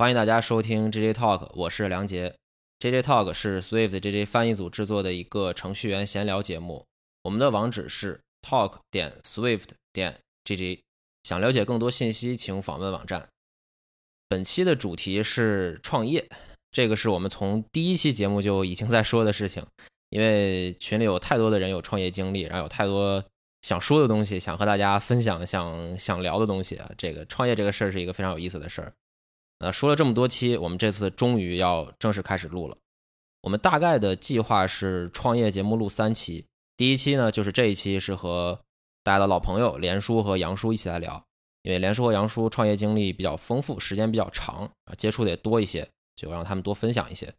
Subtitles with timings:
[0.00, 2.34] 欢迎大家收听 JJ Talk，我是梁杰。
[2.78, 6.86] JJ Talk 是 Swift JJ 翻译组制作的一个程序员闲聊节目。
[7.24, 10.78] 我们的网址是 talk 点 swift 点 JJ。
[11.24, 13.28] 想了解更多信息，请访问网站。
[14.26, 16.26] 本期的主题是创业，
[16.72, 19.62] 这个是我们从第一期节目就已经在说的事情。
[20.08, 23.22] 因为群里有太多的人有创业经历，然后有太多
[23.60, 26.90] 想说的东西，想和大家分享，想想聊的东西啊。
[26.96, 28.90] 这个创业这个事儿是一个非常有意思的事儿。
[29.62, 32.76] 那，说了这么多期，我们这次终于要正式开始录了。
[33.42, 36.46] 我们大概的计划是创业节目录三期，
[36.76, 38.58] 第一期呢就是这一期是和
[39.04, 41.22] 大家的老朋友连叔和杨叔一起来聊，
[41.62, 45.86] 因为连叔和杨叔创业经历比较丰富，时间比较长啊，接触的也多一些，
[46.16, 47.32] 就让他们多分享一些。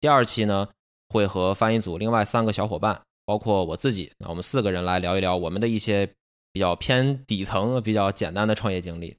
[0.00, 0.66] 第二期呢
[1.10, 6.06] 会和翻译组另外三个小伙伴，包括我自己，那我们四个人来聊一聊我们的一些
[6.52, 9.14] 比较偏底层、比较简单的创业经历。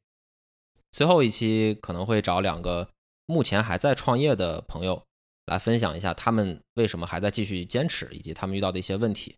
[0.92, 2.88] 最后一期可能会找两个
[3.26, 5.02] 目前还在创业的朋友
[5.46, 9.36] 来分享一下他们为什么还在继续坚持，以及他们遇到的一些问题。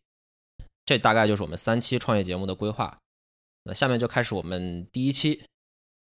[0.86, 2.98] 这大概就是我们三期创业节目的规划。
[3.64, 5.42] 那下面就开始我们第一期。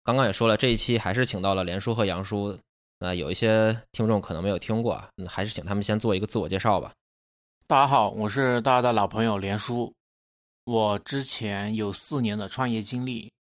[0.04, 2.58] 刚刚也说了，这一期还是请到了连叔和杨叔。
[3.00, 6.94] 那有一些听众可能没有听过，那还是请他们先做一个自我介绍吧。
[7.68, 9.94] 大家好，我是大家的老朋友连叔。
[10.64, 13.32] 我之前有四年的创业经历。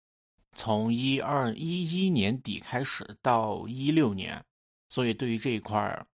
[0.57, 4.41] 从一二一一年底开始到一六年，
[4.87, 6.05] 所以对于这一块儿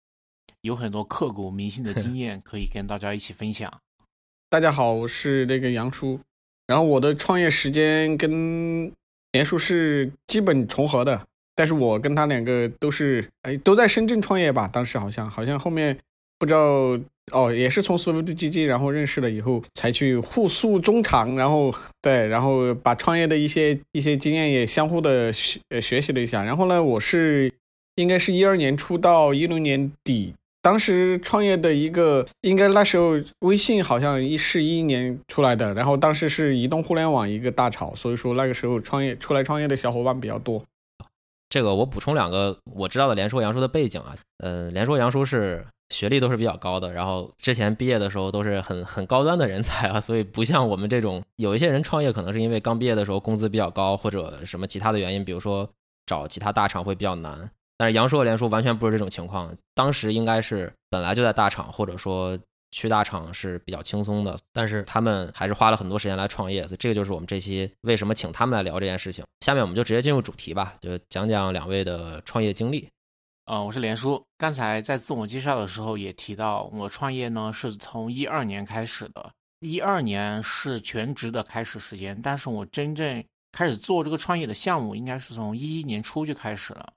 [0.62, 3.72] 有很多刻骨铭心的经验可以跟大家一起分享。
[4.50, 6.20] 大家好，我是那个杨叔，
[6.66, 8.92] 然后我的创业时间跟
[9.32, 15.98] 连叔是基本重合的，但是我跟他两个都是哎都在深圳创业吧，当时好像好像后面
[16.38, 17.00] 不知道。
[17.32, 26.44] 哦，也是从 Swift GG 然后认识了以后，才去互诉衷肠，然后对，然后把创业的一些一些经验也相互的学学习了一下。
[26.44, 27.52] 然后呢，我是
[27.96, 40.64] 应该是一二年初到一六年底，当时创业的一个，应该那时候微信好像一是一一年出来的，然后当时是移动互联网一个大潮，所以说那个时候创业出来创业的小伙伴比较多。
[41.50, 45.66] 这个我补充两个我知道的连说杨叔的背景啊，呃，连说杨叔是。
[45.92, 55.70] 学历都是比较高的，然后之前毕业的时候都是很很高端的人才啊，所以不像我们这种有一些人创业可能是因为刚毕业的时候工资比较高，或者什么其他的原因，比如说
[56.08, 57.52] 找其他大厂会比较难。
[57.78, 62.38] 但是杨硕连说完全不是这种情况，当时应该是本来就在大厂，或者说
[62.72, 69.26] 去大厂是比较轻松的，但是他们还是花了很多时间来创业，所以这个就是我们这期为什么请他们来聊这件事情。
[69.40, 72.88] 下面我们就直接进入主题吧，就讲讲两位的创业经历。
[73.54, 74.26] 嗯，我是连叔。
[74.38, 79.30] 刚才在自我介绍的时候也提到，我创业呢是从一二年开始的。
[79.60, 86.94] 一二年是全职的开始时间，但是我真正开始做这个创业的项目，应该是从一一年初就开始了。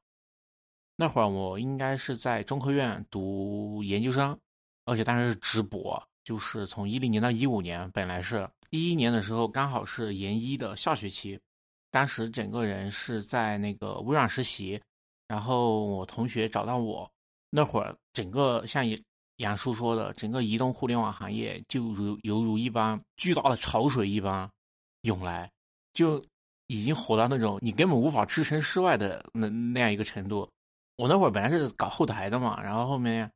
[0.94, 4.38] 那会儿我应该是在中科院读研究生，
[4.84, 7.90] 而且当时是直博，就是从一零年到一五年。
[7.90, 11.36] 本来是一一年的时候，刚好是研一的下学期，
[11.90, 14.80] 当时整个人是在那个微软实习。
[15.34, 17.10] 然后我同学找到我，
[17.50, 18.84] 那会儿整个像
[19.38, 24.48] 杨叔说的，整个移动互联网行业就如犹如一般巨大的潮水一般
[25.00, 25.50] 涌来，
[25.92, 26.24] 就
[26.68, 30.48] 已经火到那种你根本无法置身事外的那那样一个程度。
[30.94, 33.28] 我那会儿本来是搞后台的嘛，然后后面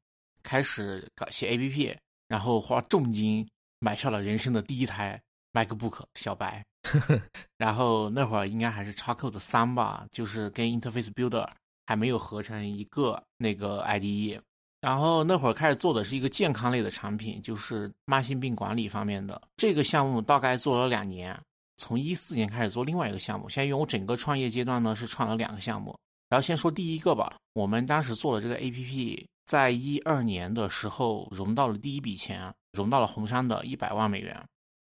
[0.44, 1.96] 开始搞写 APP，
[2.28, 3.44] 然后花重金
[3.80, 5.20] 买下了人生的第一台
[5.52, 6.64] MacBook 小白，
[7.58, 11.50] 然后那会儿应该还是 Xcode 三吧，就是跟 Interface Builder。
[11.88, 14.38] 还没有合成一个那个 IDE，
[14.82, 21.34] 然后那会儿开始做的是一个健康类的产品，就是慢性病管理方面的这个项目，大概做了两年。
[21.78, 25.98] 从一四年开始做另外一个项目，现在因为我整个创业阶段呢是创了两个项目。
[26.28, 34.34] 然后先说第一个吧，我们当时做的这个 APP，在一二年的时候融到了第一笔钱，融到了红杉的一百万美元。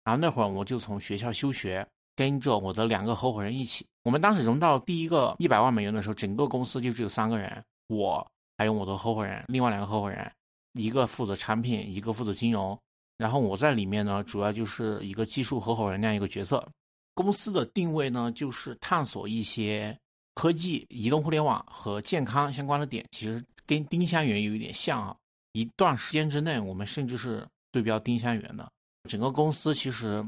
[0.06, 1.86] 然后那会儿我就从学校休学。
[2.16, 8.26] 跟着我的两个合伙人一起，我们当时融到第一个一百万美元的时候，整个公司就只有三个人，我
[8.58, 10.30] 还有我的合伙人，另外两个合伙人，
[10.74, 12.78] 一个负责产品，一个负责金融，
[13.18, 16.68] 然后我在里面呢，主要就是一个技术合伙人那样一个角色。
[17.14, 19.98] 公司的定位呢，就是探索一些
[20.36, 25.16] 科技、移动互联网和健康相关的点，其实跟丁香园有一点像啊。
[25.54, 28.70] 一段时间之内，我们甚至是对标丁香园的。
[29.10, 30.22] 整个公司其实。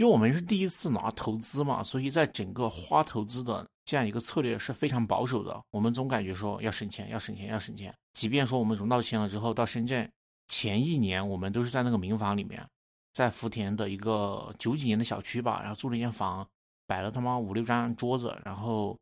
[0.00, 5.62] 因为我们是第一次拿投资嘛，所以在整个花投资的这样一个策略是非常保守的。
[5.72, 7.94] 我们总感觉说要省钱，要省钱，要省钱。
[8.14, 10.10] 即便说我们融到钱了之后，到深圳
[10.48, 12.66] 前一年，我们都是在那个民房里面，
[13.12, 16.48] 在福田的一个九几年的小区吧，然后租了一间房，
[16.86, 18.98] 摆了他妈五六张桌子，然后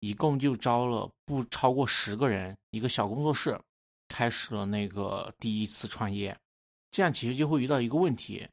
[0.00, 3.58] 一共就招了不超过十个人，一个小工作室，
[4.06, 6.36] 开始了那个第一次创业。
[6.90, 8.46] 这样其实就会遇到一个问题，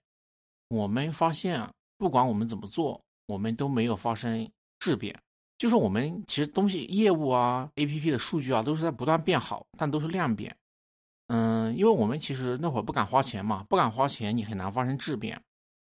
[0.69, 1.69] 我们发现
[1.99, 4.49] 不管我们怎么做，我们都没有发生
[4.79, 5.15] 质变。
[5.57, 10.55] 就是我们其实东西业务啊、A P P 的数据啊，都是在不断变好，但都是量变。
[11.27, 15.39] 嗯，因为我们其实那会儿不敢花钱嘛，不敢花钱，你很难发生质变，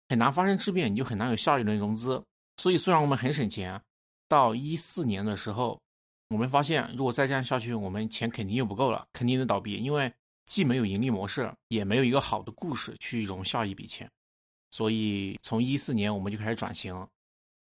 [0.08, 2.24] 很难发生质变，你就很难有下一轮融资。
[2.56, 3.80] 所以虽然我们很省钱，
[4.30, 5.78] 到一四年的时候，
[6.30, 10.12] 我们发现如果再这样下去，我们钱肯定又不够了，肯定能倒闭，因为
[10.46, 14.10] 既没有盈利模式，也没有一个好的故事去融下一笔钱。
[14.78, 16.96] 所以从一四年我们就开始转型。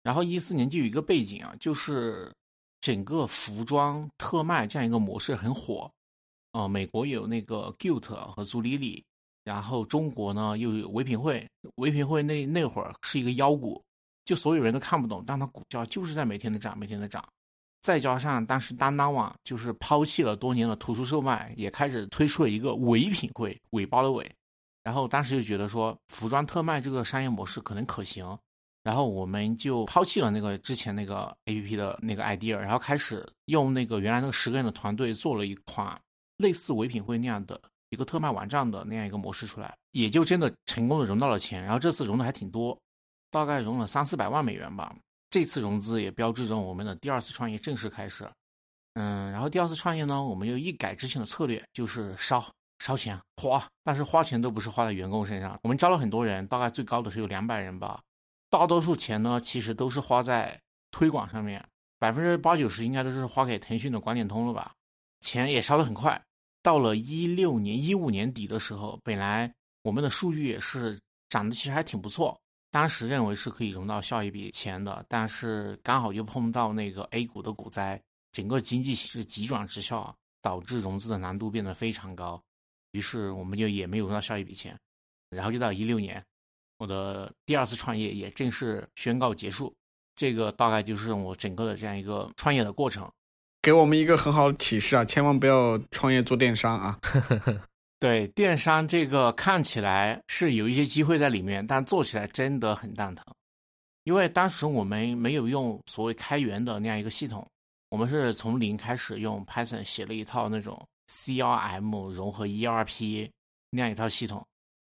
[0.03, 2.31] 然后一四年就有一个背景啊，就是
[2.83, 5.91] 整个服装特卖这样一个模式很火，
[6.53, 9.03] 啊，美国有那个 Gilt 和朱丽丽，
[9.45, 13.83] 然后中国呢又有唯品会，唯品会那那会儿是一个妖股，
[14.27, 17.27] 就所有人都看不懂，但它股价就是在每天的涨，每天的涨。
[17.81, 24.31] 再加上当时当当网就是抛弃了多年的图书售卖，也开始推出了一个唯品会，尾巴的尾，
[24.87, 28.25] 然后当时就觉得说服装特卖这个商业模式可能可行。
[28.85, 36.01] 然后我们就抛弃了那个之前那个 A P P 的那个 idea，然后开始用那个原来那个十个人的团队做了一款
[36.37, 37.61] 类似唯品会那样的
[37.91, 41.65] 一个特卖网站的那样一个模式出来，也就真的成功的融到了钱。
[41.65, 42.79] 然后这次融的还挺多，
[43.33, 44.95] 大概融了三四百万美元吧。
[45.31, 48.25] 这次融资也标志着我们的第二次创业正式开始。
[48.95, 52.41] 嗯，然后第二次创业呢，我们就一改之前的策略，就是烧
[52.79, 55.59] 烧钱花，但是花钱都不是花在员工身上。
[55.63, 58.03] 我们招了很多人，大概最高的是有两百人吧。
[58.49, 61.65] 大多数钱呢，其实都是花在推广上面，
[61.99, 64.73] 百分之八九十应该都是花给腾讯的广点通了吧？
[65.21, 66.21] 钱也烧得很快。
[66.63, 69.53] 到了一六年、一五年底的时候，本来
[69.83, 72.39] 我们的数据也是涨得其实还挺不错，
[72.71, 78.01] 当时认为是可以融到下一笔钱的，但是刚好又碰到那个 A 股的股灾，
[78.33, 82.43] 整个经济是急转直下，导致融资的难度变得非常高，
[82.93, 84.77] 于是我们就也没有融到下一笔钱，
[85.31, 86.23] 然后就到一六年。
[86.79, 89.75] 我的第二次创业也正式宣告结束，
[90.15, 93.11] 这个大概就是我整个的这样一个创业的过程，
[93.63, 95.03] 给我们一个很好的启示啊！
[95.05, 96.99] 千万不要创业做电商啊！
[97.99, 103.25] 对，电商这个看起来是有一些机会在里面，但做起来真的很蛋疼，
[104.05, 107.49] 因为当时我们没有用所谓开源的那样一个系统，
[107.89, 113.31] 我们是从零开始用 Python 写了一套那种 CRM 融合 ERP
[113.71, 114.45] 那样一套系统。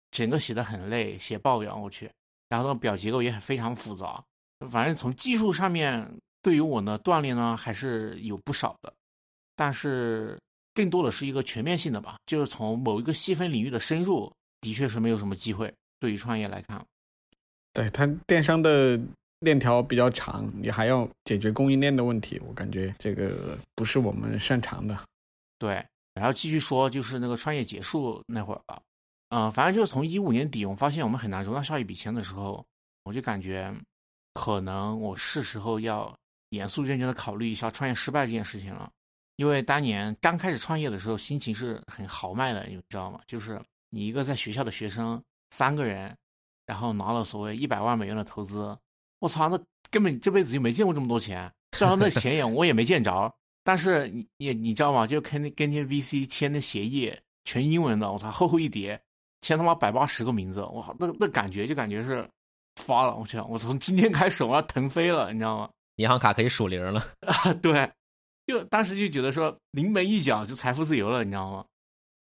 [0.09, 2.09] 整个写的很累，写报表我去，
[2.49, 4.23] 然后表结构也很非常复杂。
[4.71, 6.09] 反正从技术上面，
[6.41, 8.91] 对于我呢锻炼呢还是有不少的，
[9.55, 10.39] 但是
[10.73, 14.31] 更多的是一个全面性的吧，就是从某一个细分领域的深入，
[14.61, 15.71] 的确是没有什么机会。
[15.99, 16.83] 对于创业来看，
[17.73, 18.99] 对它电商的
[19.39, 24.97] 链条比较长，你还要解决供应链的问题，我感觉这个不是我们擅长的。
[25.59, 25.85] 对，
[26.17, 28.81] 然后继续说，就是那个创业结束那会儿吧。
[29.29, 32.65] 嗯，反正就是从一五年底，我发现我们很难融到下一笔钱的时候，
[33.03, 33.73] 我就感觉，
[34.33, 36.15] 可能我是时候要
[36.49, 38.89] 严肃认真的考虑一下创业失败这件事情了。
[39.35, 43.19] 因为当年刚开始创业的时候，心情是很豪迈的，你知道吗？
[43.27, 45.21] 就是你一个在学校的学生，
[45.51, 46.15] 三个人，
[46.65, 48.75] 然后拿了所谓一百万美元的投资，
[49.19, 49.59] 我操，那
[49.91, 51.51] 根本这辈子就没见过这么多钱。
[51.73, 53.31] 虽然那钱也 我也没见着，
[53.67, 55.05] 但是你你你知道吗？
[55.05, 58.97] 就跟跟那 VC 签的协议，全英文的，我操， 厚厚一叠。
[59.41, 62.25] 签他妈百八十个名字，哇，那那感觉就感觉是
[62.77, 65.69] 发了，我去，我从今天开始我要腾飞了，你知道吗？
[65.97, 67.53] 银行卡可以数零了 啊！
[67.55, 67.91] 对，
[68.45, 71.65] 就当时就觉得说临门一脚就财富自由了，你知道吗？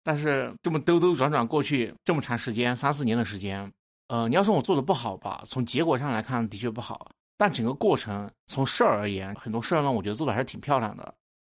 [0.03, 3.73] 但是这么兜兜转转过去这么长时间，三四年的时间，
[4.09, 11.15] 呃，你要说我做的不好吧，从结果上来看的确不好，但整个过程从事儿而言，很多事儿呢，我觉得做的还是挺漂亮的。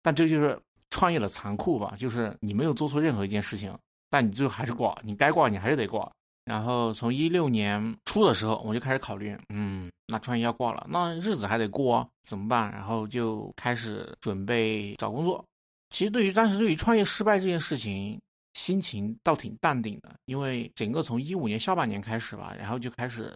[0.09, 3.77] 但这就是创业的残酷吧，就是你没有做错任何一件事情。
[4.09, 6.11] 但你最后还是挂，你该挂你还是得挂。
[6.47, 12.73] 然后从一六年初的时候，我就开始考虑，嗯，那创业要挂了，那日子还得过，怎么办？
[12.73, 15.45] 然后就开始准备找工作。
[15.91, 18.19] 其实对于当时对于创业失败这件事情，
[18.55, 23.31] 心情倒挺淡定的，因为整个从一五年下半年开始吧，然后就开始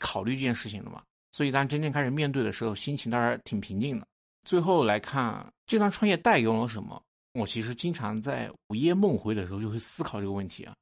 [0.00, 1.02] 考虑这件事情了嘛。
[1.32, 4.06] 所以当真正开始面对的时候，心情当然挺平静的。
[4.44, 7.00] 最后来看，这段创业带给我什么？
[7.32, 10.74] 我其实经常在午夜梦回的时候就会思考这个问题啊。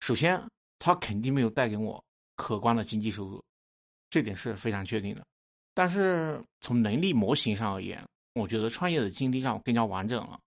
[0.00, 0.40] 首先，
[0.78, 2.02] 它肯定没有带给我
[2.36, 3.42] 可观的经济收入，
[4.10, 5.24] 这点是非常确定的。
[5.74, 8.00] 但是从能力模型上而言，
[8.34, 10.38] 我觉得创业的经历让我更加完整了。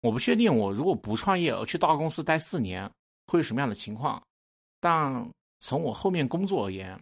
[0.00, 2.90] 我不确定我如果不创业而去大公司待四年
[3.26, 4.22] 会是什么样的情况，
[4.80, 5.26] 但
[5.60, 6.98] 从我后面工作而言，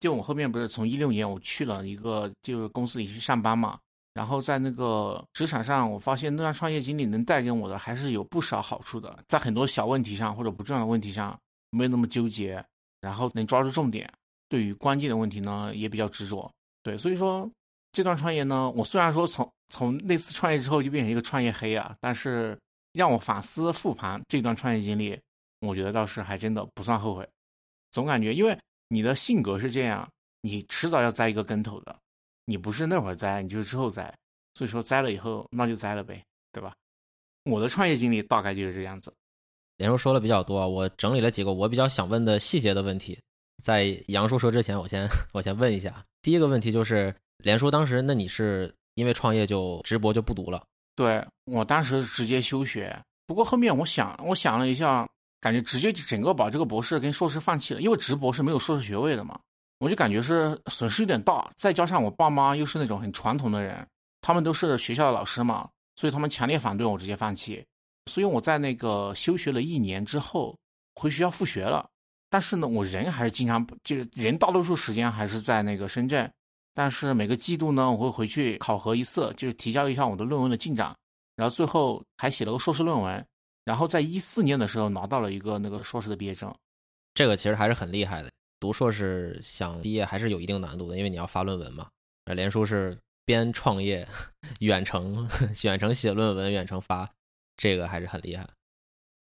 [0.00, 3.78] 就我后面不是从一六年我去了一个就是公司里去上班嘛。
[4.20, 11.34] 然后在那个职场上，我发现那段创业经历能带给我的还是有不少好处的，在很多小问题上或者不重要的问题上
[11.70, 12.62] 没有那么纠结，
[13.00, 14.06] 然后能抓住重点，
[14.46, 16.52] 对于关键的问题呢也比较执着。
[16.82, 17.50] 对，所以说
[17.92, 22.54] 这段创业呢，我虽然说从从那次创业之后就变成一个创业黑啊，但是
[22.92, 25.18] 让我反思复盘这段创业经历，
[25.60, 27.26] 我觉得倒是还真的不算后悔。
[27.90, 28.54] 总感觉因为
[28.88, 30.06] 你的性格是这样，
[30.42, 31.96] 你迟早要栽一个跟头的。
[32.50, 34.12] 你不是那会儿栽，你就是之后栽，
[34.54, 36.74] 所以说栽了以后那就栽了呗，对吧？
[37.44, 39.14] 我的创业经历大概就是这样子。
[39.76, 43.16] 连叔说了比较多，我整理了几个我比较想问的细节的问题，
[43.62, 46.02] 在杨叔说之前，我先 我先问一下。
[46.22, 50.60] 第一个问题就是，连叔当时那你是因为创业就直博就不读了？
[50.96, 55.08] 对我当时直接休学，不过后面我想我想了一下，
[55.40, 59.38] 感觉直接整个把这个博士跟硕士放弃了，因为直博是没有硕士学位的嘛。
[59.80, 63.84] 我就感觉是损失有点大，再加上我爸妈又是那种很传统的人，
[64.20, 67.64] 他们都是学校的老师嘛，所以他们强烈反对我直接放弃。
[68.04, 70.54] 所以我在那个休学了一年之后
[70.94, 71.88] 回学校复学了，
[72.28, 76.30] 但是呢，我人还是经常就是人大多数时间还是在那个深圳，
[76.74, 80.94] 但是每个季度呢，我会回去考核一次，就是提交一下我的论文的进展，
[81.36, 83.26] 然后最后还写了个硕士论文，
[83.64, 86.54] 然后在一四年的时候拿到了一个那个硕士的毕业证，
[87.14, 88.30] 这个其实还是很厉害的。
[88.60, 91.88] 读硕士想毕业还是有一定难度的，因为你要发论文嘛。
[92.26, 94.06] 连叔是边创业，
[94.60, 95.28] 远程
[95.64, 97.10] 远程写论文，远程发，
[97.56, 98.48] 这个还是很厉害。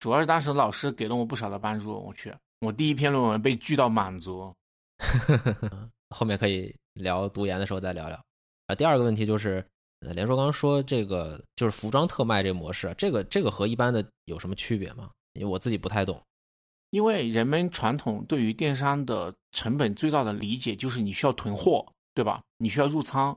[0.00, 1.92] 主要是当时老师给了我不少的帮助。
[1.92, 4.52] 我去，我第一篇论文被拒到满足。
[6.14, 8.20] 后面可以聊读研的时候再聊聊。
[8.66, 9.64] 啊，第二个问题就是，
[10.00, 15.10] 连叔刚刚说这个就是服装特卖这个模式，这个这个和一般的有什么区别吗？
[15.32, 16.20] 因为我自己不太懂。
[16.90, 22.42] 因为人们传统对于电商的成本最大的理解就是你需要囤货，对吧？
[22.56, 23.36] 你需要入仓，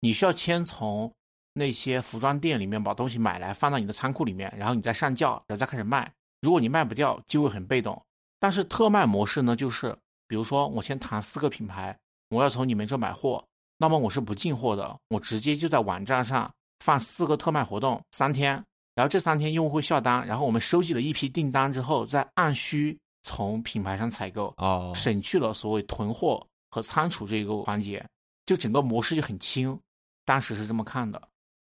[0.00, 1.10] 你需要先从
[1.54, 6.12] 那些服装店里面把东西买来放到你的仓库里面，然后你再上架，然后再开始卖。
[6.42, 8.00] 如果你卖不掉，就会很被动。
[8.38, 9.96] 但是特卖模式呢，就是
[10.28, 13.44] 比如说我先谈四个品牌，我要从你们这买货，
[13.78, 18.62] 那么我是不进货的，我直接就在网站上放四个特卖活动，三天。
[18.94, 28.04] 然后这三天用户会下单，然后我们收集了一批订单之后，再按需从品牌上采购，哦，省去了所谓囤货和仓储这个环节，
[28.46, 29.78] 就整个模式就很轻。
[30.24, 31.20] 当时是这么看的，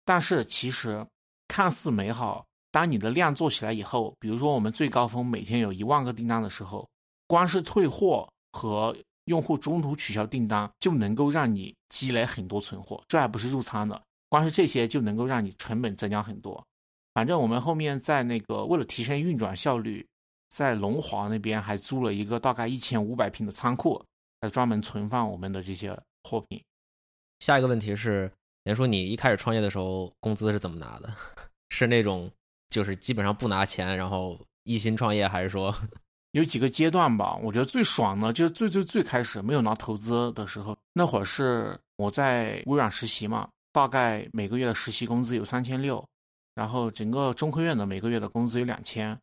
[0.04, 1.04] 但是其实
[1.48, 6.88] 看似美好，当你的量做起来以后，比如说我们最高峰每天有一万个订单的时候，
[7.26, 16.64] 光是退货和用户中途取消订单就能够让你积累很多存货，这还不是入仓的，光是这些就能够让你成本增加很多。
[17.14, 20.04] 反正我们后面在那个为了提升运转效率，
[20.50, 24.04] 在龙华那边还租了一个大概一千五百平的仓库，
[24.40, 26.60] 来专门存放我们的这些货品。
[27.38, 28.30] 下一个问题是，
[28.64, 31.14] 连叔，你一开始创业的时候工资是怎么拿的？
[31.70, 32.28] 是那种
[32.68, 35.72] 就是基本上不拿钱，然后一心创业，还是说
[36.32, 37.36] 有几个阶段吧？
[37.36, 46.04] 我觉得最爽的就是最最最开始没有拿投资的时候，那会儿是我在微软实习嘛，大概每个月的实习工资有三千六。
[46.54, 49.18] 然后整个中科院的每个月的工资有两千，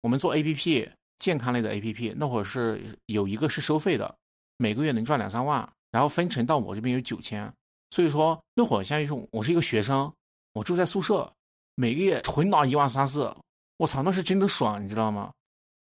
[0.00, 4.12] 我们做 A P P 健康类的 A P P，那会儿是有一个是收费的，
[4.56, 7.52] 每个月能赚两三万，然后分成到我这边有九千，
[7.90, 10.12] 所以说那会儿相当于是我是一个学生，
[10.54, 11.32] 我住在宿舍，
[11.76, 13.32] 每个月纯拿一万三四，
[13.76, 15.32] 我操，那是真的爽，你知道吗？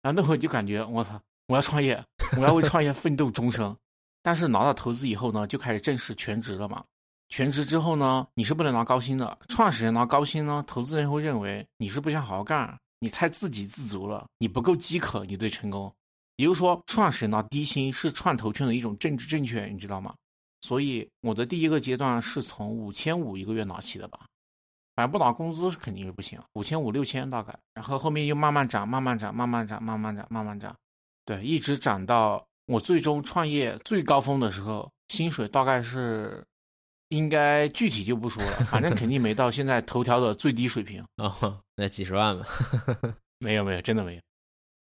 [0.02, 2.04] 然后那会儿就感觉我操，我要创业，
[2.38, 3.76] 我要为创业奋斗终生，
[4.22, 6.84] 但是拿到投资以后呢，就开始正式全职了嘛。
[7.30, 9.38] 全职之后呢，你是不能拿高薪的。
[9.48, 15.94] 创始人拿高薪呢，投资人会认为你是不想好好干，你太自给自足了，你不够饥渴，你对成功。
[16.38, 20.14] 也就是说，创始人拿低薪是创投圈的一种政治正确，你知道吗？
[20.62, 24.22] 所以我的第一个阶段是从五千五一个月拿起的吧，
[24.96, 30.76] 反正不拿工资是肯定是不行，五千五六千大概，然后后面又慢慢涨，慢慢涨，慢慢涨，慢慢涨，慢慢涨，
[31.26, 36.44] 对，一直涨到我最终创业最高峰的时候，薪水大概是。
[37.10, 42.46] 应该具体就不说了，反正肯定没到现在头条的最低水平啊， 那几十万吧。
[43.40, 44.22] 没有没有，真的没有。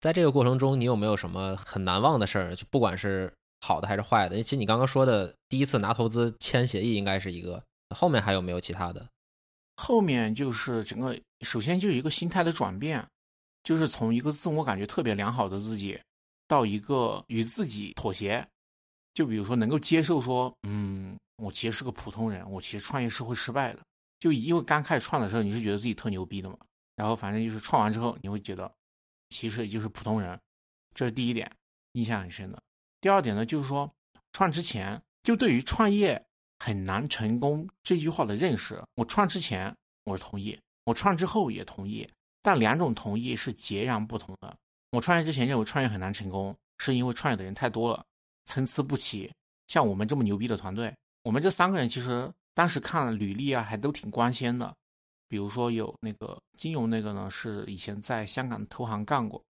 [0.01, 2.55] 在这个过程中，你有没有什么很难忘的事儿？
[2.57, 4.43] 就不管是好的还是坏的。
[4.43, 7.63] 其实你刚刚说的第一次拿投资签协议应该是一个，
[7.97, 9.07] 后面还有没有其他的？
[9.77, 13.05] 后面就是整个，首先就一个心态的转变，
[13.63, 15.99] 就是从一个自我感觉特别良好的自己，
[16.47, 18.47] 到一个与自己妥协。
[19.15, 21.17] 就比如说能够接受说，嗯。
[21.37, 23.81] 我其实是个普通人，我其实创业是会失败的，
[24.21, 26.57] 就因为刚开始创的时候你是觉得自己特牛逼的嘛，
[26.97, 28.73] 然后反正就是创完之后你会觉得，
[29.31, 30.39] 其实也就是普通人，
[30.95, 31.51] 这是第一点，
[31.93, 32.63] 印象很深的。
[33.01, 33.91] 第二点呢，就是说
[34.33, 36.25] 创之前就对于创业
[36.61, 39.75] 很难成功这句话的认识，我创之前
[40.05, 42.09] 我是同意，我创之后也同意，
[42.43, 44.57] 但两种同意是截然不同的。
[44.91, 48.05] 我创业之前认为创业很难成功，是因为创业的人太多了，
[48.45, 49.33] 参差不齐。
[49.69, 54.75] 像我们这么牛逼的团队，我们这三个人其实当时看履历啊，还都挺光鲜的。
[55.29, 59.43] 比如说有那个金融那个呢，是以前在香港投行干过，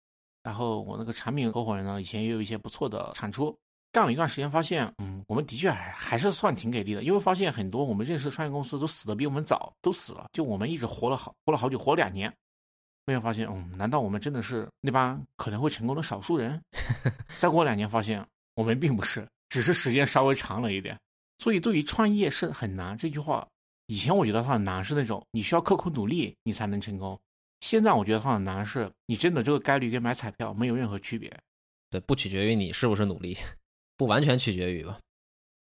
[0.42, 3.56] 然后我那个产品合伙人呢，以前也有一些不错的产出。
[3.90, 12.30] 干了一段时间，发现，嗯，我们的确还还是算挺给力的，因为发现很多我们认识的创业公司都死的比我们早，都死了，就我们一直活了好活了好久，活两年。
[12.30, 16.58] 后面发现，嗯，难道我们真的是那帮可能会成功的少数人？
[17.36, 18.24] 再过两年，发现
[18.54, 20.96] 我们并不是，只是时间稍微长了一点。
[21.42, 23.44] 所以，对于创业是很难这句话，
[23.88, 27.20] 以前我觉得它很难，是那种你需要刻苦努力你才能成功。
[27.58, 31.36] 现在我觉得它很难，是你真的这个概率跟买彩票没有任何区别。
[31.90, 33.36] 对，不取决于你是不是努力，
[33.96, 35.00] 不完全取决于吧。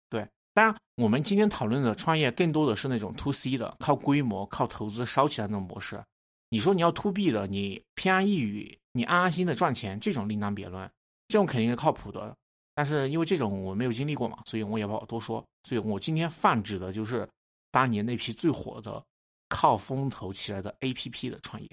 [0.09, 6.03] 对，当然我们今天讨论的创业更多的是那种 to C 的，靠规模、靠投资烧起来那种模式。
[6.49, 10.91] 你说你要 to B 的，你偏安一隅，你安安心的赚钱，这种另当别论，
[11.29, 12.35] 这种肯定是靠谱的。
[12.77, 15.43] 但是因为这种我没有经历过嘛，所以我也不好多说。
[15.65, 17.29] 所以我今天泛指的就是
[17.73, 19.03] 当年那批最火的、
[19.49, 21.69] 靠风投起来的 APP 的创业。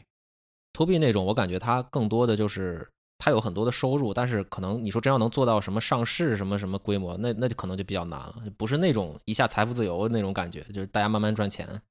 [0.71, 11.81] to B 那种，我感觉它更多的就是它有很多的收入，但是可能你说真要能做到什么上市、什么什么规模，那那就可能就比较难了，不是那种一下财富自由那种感觉，就是大家慢慢赚钱。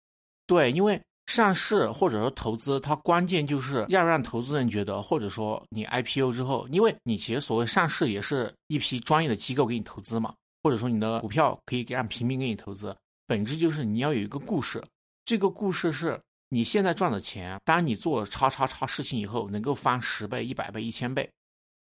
[0.47, 1.01] 对，因为。
[1.35, 12.95] 上市或者说投资，它关键就是要让投资人觉得，或者说你 IPO 之后，因为你其实所谓上市也是一批专业的机构给你投资嘛，或者说你的股票可以让平民给你投资，
[13.27, 14.85] 本质就是你要有一个故事，
[15.25, 16.21] 这个故事是
[16.51, 21.27] 你现在赚的钱，当你做了叉叉叉事情以后，能够翻十倍、一百倍、一千倍，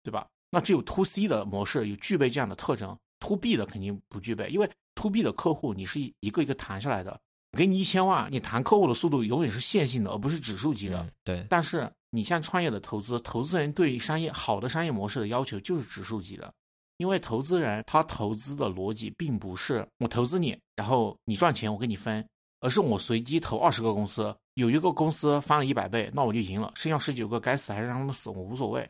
[0.02, 0.26] 对吧？
[0.50, 7.20] 那只有 To C 的模式有具备这样的特征，To B 的肯定不具备，因为 To B 的客户你是一个一个谈下来的。
[7.56, 11.06] 给你一千万，你谈客户的速度永远是线性的，而不是指数级的。
[11.22, 11.46] 对。
[11.50, 16.52] 但是你像创业的投资，投资人对商业好的商业模式的要求就是指数级的，
[16.96, 22.26] 因为投资人他投资的逻辑并不是我投资你，然后你赚钱我给你分，
[22.60, 28.88] 而是我随机投二十个公司，有一个公司翻了一百倍，那我就赢了，剩下十九个该死还是让他们死，我无所谓。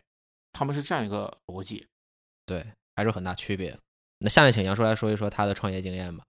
[0.52, 1.84] 他们是这样一个逻辑。
[2.46, 3.76] 对，还是很大区别。
[4.18, 6.22] 那下面请杨叔来说一说他的创业经验吧。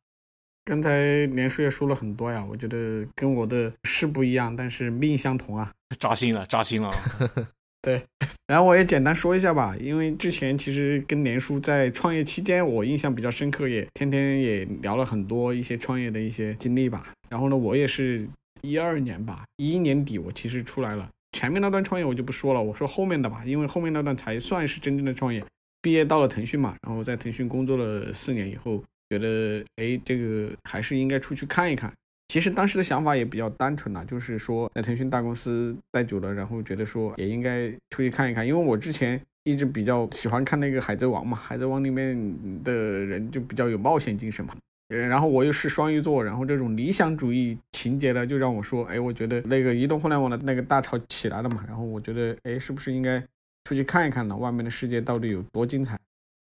[0.65, 6.89] 刚才连叔也说了很多呀，我觉得跟我的是不一样，但是命相同啊，扎心了，扎心了。
[7.83, 8.01] 对，
[8.47, 17.11] 然后我也简单说一下吧，因为之前其实跟连叔在创业期间，我印象比较深刻，也天天也聊了很多一些创业的一些经历吧。
[17.29, 18.25] 然后呢，我也是
[18.61, 25.43] 一二年吧，一一年底我其实出来了，前面那段创业我就不说了，我说后面的吧，因为后面那段才算是真正的创业。
[25.81, 28.81] 毕业到了腾讯嘛，然后在腾讯工作了四年以后。
[29.13, 31.91] 觉得哎，这个还是应该出去看一看。
[32.29, 38.47] 其实当时的想法也比较单纯呐，就是说在腾讯大公司待久了，然后觉得说也应该出去看一看。
[38.47, 44.55] 因为我之前一直比较喜欢看那个《海贼王》嘛，《海贼王》里面的人就比较有冒险精神嘛。
[44.87, 53.19] 然后我又是双鱼座，然后这种理想主义情节呢，就让我说，哎，我觉得那个移动互联网的那个大潮起来了嘛，然后我觉得，哎，是不是应该
[53.63, 54.35] 出去看一看呢？
[54.35, 55.99] 外面的世界到底有多精彩？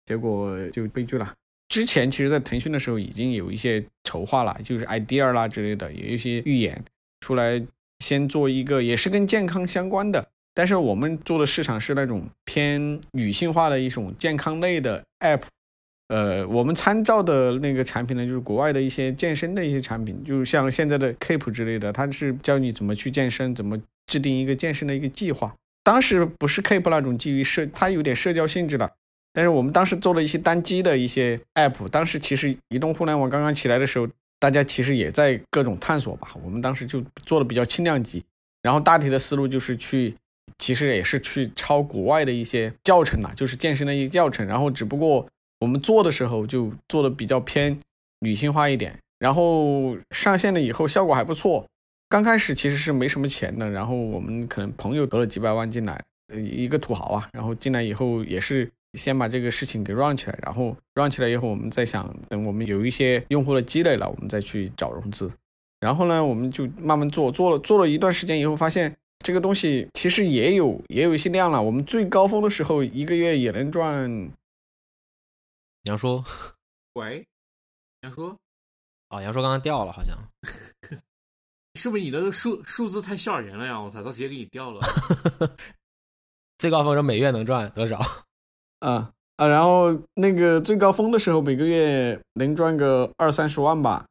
[0.06, 1.32] 结果就悲剧了。
[1.70, 6.84] 之前其实，在腾讯的时候已经有一些筹划了，就是 idea 啦之类的，有一些预言
[7.22, 7.64] 出来，
[8.00, 15.44] 先做一个也是跟健康相关的，但是我们做的市场是那种偏女性化的一种健康类的 app，
[16.08, 25.54] 呃，我们参照的那个产品呢，就是国外的一些健身的一些产品，就像现在的 Keep 之类的，它是教你怎么去健身，怎么制定一个健身的一个计划。
[25.84, 28.92] 当时不是 Keep 那种基于社，它有点社交性质的。
[29.32, 34.08] 但是我们当时做了一些单机的一些 app，当时其实移动互联网刚刚起来的时候，
[34.40, 36.30] 大家其实也在各种探索吧。
[36.44, 38.24] 我们当时就做的比较轻量级，
[38.64, 40.16] 然后大体的思路就是去，
[40.58, 44.46] 其实也是去抄国外的一些教程啦，就是健身的一些教程。
[44.48, 45.28] 然后只不过
[45.60, 47.80] 我们做的时候就做的比较偏
[48.22, 51.66] 女性化一点，然后上线了以后效果还不错。
[52.10, 58.70] 刚开始其实是没什么钱的，然后我们可能朋友投了几百万进来，一个土豪啊，然后进来以后也是。
[58.98, 65.32] 先把这个事情给 run 起来，然后 run 起来以后，我们再想，等我们有一些用户的积累了，我们再去找融资。
[65.80, 71.62] 然后呢，我们就慢慢做，做了做了一段时间以后，发现这个东西其实也有也有一些量了。
[71.62, 74.32] 我们最高峰的时候，一个月也能赚。
[75.84, 76.22] 杨叔，
[76.94, 77.26] 喂，
[78.02, 78.36] 杨叔，
[79.08, 80.18] 啊，杨叔刚刚掉了，好像，
[81.76, 83.80] 是不是你的数数字太吓人了呀？
[83.80, 84.82] 我操，他直接给你掉了。
[86.60, 88.02] 最高峰是每月能赚多少？
[88.80, 94.06] 啊啊，然后那个最高峰的时候，每个月能赚个二三十万吧。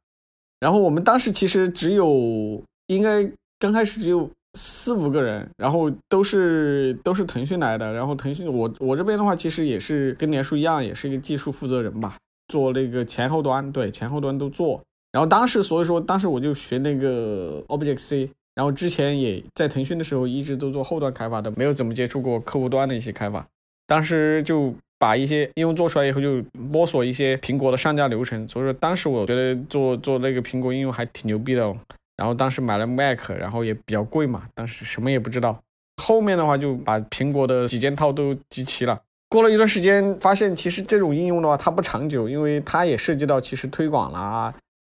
[0.60, 7.92] 然后我们当时其实只有应该刚开始只有四五个人，然后都是都是腾讯来的。
[7.92, 12.16] 然后腾讯我我这边的话，其实也是跟年叔一样，也是一个技术负责人吧，
[12.48, 14.82] 做那个前后端，对前后端都做。
[15.12, 23.46] 然后当时所以说当时我就学那个 Object C，然后之前也在腾讯的时候一直都做后端开发的，没有怎么接触过客户端的一些开发。
[23.88, 24.72] 当时就。
[25.00, 28.48] 把一些应用做出来以后，就摸索一些苹果的上架流程。
[28.48, 31.76] 所以说，当时我觉得做做那个苹果应用还挺牛逼的哦。
[32.16, 35.56] 然后当时买了 Mac，然后也比较贵嘛，当时什么也不知道。
[36.02, 39.00] 后面的话就把苹果的几件套都集齐了。
[39.28, 44.52] 过了一段时间，发现其实这种应用的话，它不长久，因为它也涉及到其实推广啦、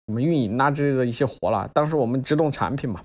[0.08, 1.65] 什么运营啦之类的一些活了。
[1.73, 3.01] 当时我们只懂产品嘛，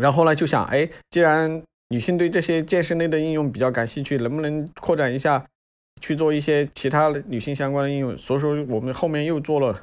[0.00, 5.44] 然后呢就想，哎，既然女性对这些健身类的应用比较感兴趣，能不能扩展一下？
[6.00, 9.78] 去做一些其他女性相关的应用，所以说我们后面又做了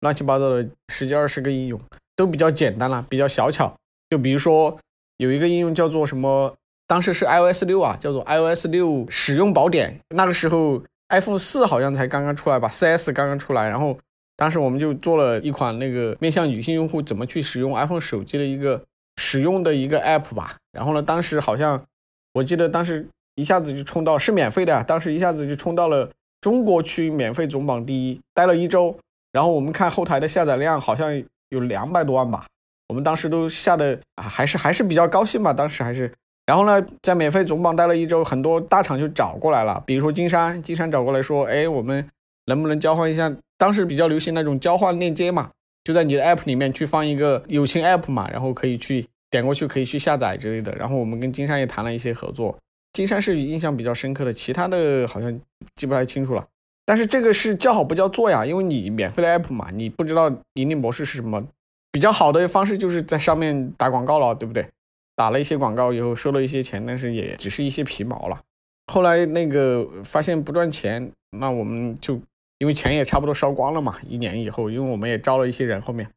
[0.00, 1.80] 乱七八糟的十几二十个应用，
[2.14, 3.74] 都比较简单了，比较小巧。
[4.10, 4.78] 就比如说
[5.16, 6.54] 有一个应用叫做什么，
[6.86, 9.98] 当时是 iOS 六啊，叫做 iOS 六使用宝典。
[10.10, 13.98] 那个时候 iPhone 四好像才刚刚出来吧，四 S 刚刚出来，然后
[14.36, 18.84] 当时我们就做了一款那个面向女性用户怎么去使用 iPhone 手机的一个
[19.16, 20.56] 使用的一个 App 吧。
[20.72, 21.82] 然后呢，当时好像
[22.32, 23.06] 我记得当时。
[23.36, 26.08] 一下子就冲到是免费的，当时一下子就冲到了
[26.40, 28.96] 中国区免费总榜第一，待了一周。
[29.32, 32.46] 然后我们看后台的下载量好像有两百多万吧，
[32.86, 35.52] 我们当时都下的啊，还是还是比较高兴吧。
[35.52, 36.08] 当时还是，
[36.46, 42.06] 然后呢，在免费总榜待了一周，很多大厂就找过来了，比如说金山，金山找过来说，哎，我们
[42.46, 43.34] 能不能交换一下？
[43.58, 45.50] 当时比较流行那种交换链接嘛，
[45.84, 50.74] 就在你的 app 里面去放一个友情 app 嘛，然后可以去点过去可以去下载之类的。
[50.74, 52.56] 然后我们跟金山也谈了一些合作。
[52.92, 55.40] 金山是印象比较深刻的，其他的好像
[55.76, 56.46] 记不太清楚了。
[56.86, 61.46] 但是这个是叫好不叫座呀，因为你免费的 app 嘛，你不知道盈利模式是什么。
[61.92, 64.66] 比较好的方式就是在上面打广告了，对不对？
[65.16, 68.40] 打了一些广告以后收了一些钱，但是也只是一些皮毛了。
[68.92, 72.20] 后来那个发现不赚钱，那我们就
[72.64, 73.98] 因为钱也差不多烧光了嘛。
[74.08, 76.08] 一年以后，因为我们也招了一些人，后面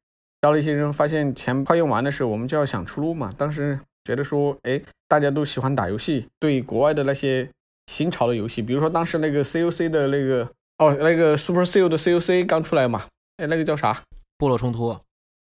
[0.42, 3.34] 招了一些人，发现钱快用完的时候，我们就要想出路嘛。
[3.38, 3.78] 当时。
[4.06, 7.46] 觉得说，哎，大家都喜欢打游戏，对国外的那些
[7.88, 13.04] 新潮的游戏，比如说当时那个 COC 的那个，哦，那个 Super Cell 的 COC 刚出来嘛，
[13.36, 14.02] 哎，那个叫啥？
[14.38, 14.96] 部落冲突，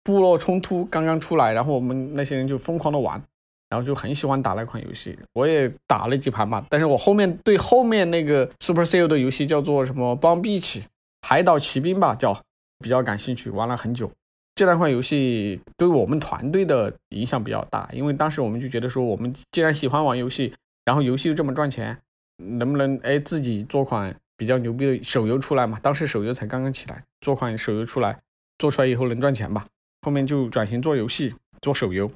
[0.05, 3.21] 部落冲突刚刚出来，然后我们那些人就疯狂的玩，
[3.69, 10.83] 然后就很喜欢打那款游戏，我也打了几盘嘛，但是我后面对后面那个 Super Cell 的游戏叫做什么 Bomb Beach
[11.21, 12.39] 海岛骑兵吧，叫
[12.79, 14.11] 比较感兴趣，玩了很久。
[14.53, 20.53] 这两款游戏对我们团队的影响比较大，因为当时我们就觉得说，我们既然喜欢玩游戏，
[20.85, 21.97] 然后游戏又这么赚钱，
[22.37, 25.77] 能不能哎自己做款比较牛逼的手游出来嘛？
[25.81, 28.17] 当时手游才刚刚起来，做款手游出来，
[28.57, 29.65] 做出来以后能赚钱吧？
[30.03, 32.09] 后面就转型做游戏，做手游。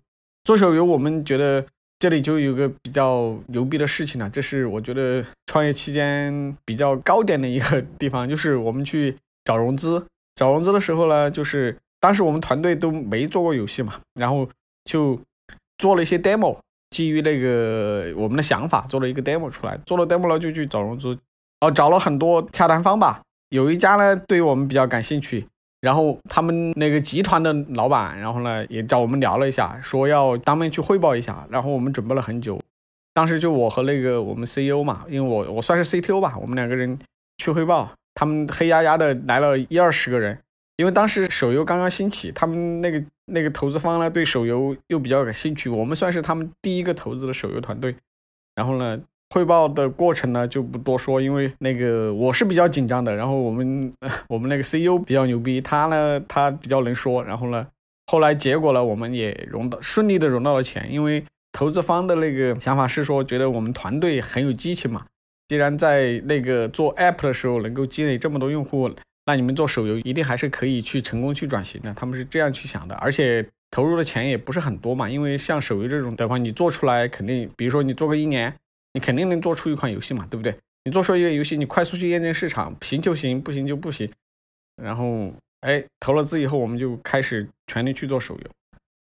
[0.50, 1.64] 做手游，我们觉得
[2.00, 10.04] 这里就有个比较牛逼的事情了，这是我觉得创业期间比较高点的一个地方，就是我们去找融资。
[10.34, 11.78] 找融资的时候呢，就是。
[12.00, 14.50] 当时我们团队都没做过游戏嘛，然后
[14.86, 15.20] 就
[15.78, 16.58] 做了一些 demo，
[16.90, 21.16] 基于那个我们的想法做了一个 demo 出来，做了 demo 了就去找融资，
[21.60, 23.22] 哦，找了很多洽谈方吧。
[23.50, 25.46] 有一家呢对我们比较感兴趣，
[25.82, 31.48] 然后他们那个集团的老板，然后呢也找我们聊了一下，说要当面去汇报一下。
[31.50, 32.60] 然后我们准备了很久，
[33.14, 37.00] 当时就我和那个我们 CEO 嘛，因为我我算是 CTO 吧，我们两个人
[37.38, 40.38] 去汇报，他们黑压压的来了一二十个人。
[40.78, 47.94] 因为当时手游刚刚兴起，他们那个那个投资方呢对手游又比较感兴趣，我们算是他们第一个投资的手游团队。
[48.56, 53.16] 然后呢，汇报的过程呢就不多说，因为那个我是比较紧张的。
[53.16, 53.94] 然后我们
[54.28, 57.24] 我们那个 CEO 比较牛逼，他呢他比较能说。
[57.24, 57.66] 然后呢，
[58.08, 65.06] 后来结果呢，我们也融到顺利的融到了钱，因为投资方的那个想法是说，觉得我们团队很有激情嘛。
[65.48, 68.90] 既然在那个做 App 的时候能够积累这么多用户。
[69.26, 78.52] 那你们做手游一定还是可以去成功去转型的，他们是这样去想的，而且投入的钱也不是很多嘛，因为像手游这种的话，你做出来肯定，比如说你做个一年，
[78.94, 80.56] 你肯定能做出一款游戏嘛，对不对？
[80.86, 84.10] 你做出一个游戏，你快速去验证市场，行就行，不行就不行。
[84.82, 88.50] 然后，哎，投了资以后，我们就开始全力去做手游。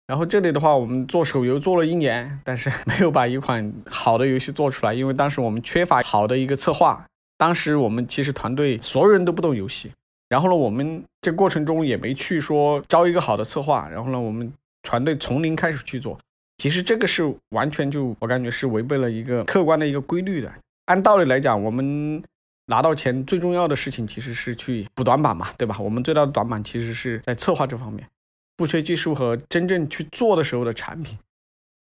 [0.07, 7.05] 然后这里的话，我们做手游做了一年，但是没有把一款好的游戏做出来，因为当时我们缺乏好的一个策划。
[7.37, 9.91] 当时我们其实团队所有人都不懂游戏。
[10.29, 13.87] 然后呢，我们这过程中也没去说招一个好的策划。
[13.89, 16.17] 然后呢，我们团队从零开始去做。
[16.57, 20.51] 其实这个是完全就我感觉是违背了一个客观的一个规律的。
[20.85, 22.21] 按道理来讲，我们
[22.65, 25.77] 拿到钱最重要的事情其实是去补短板嘛，对吧？
[25.79, 28.07] 我们最大的短板其实是在策划这方面。
[28.55, 31.15] 不缺技术和真正去做的时候的产品，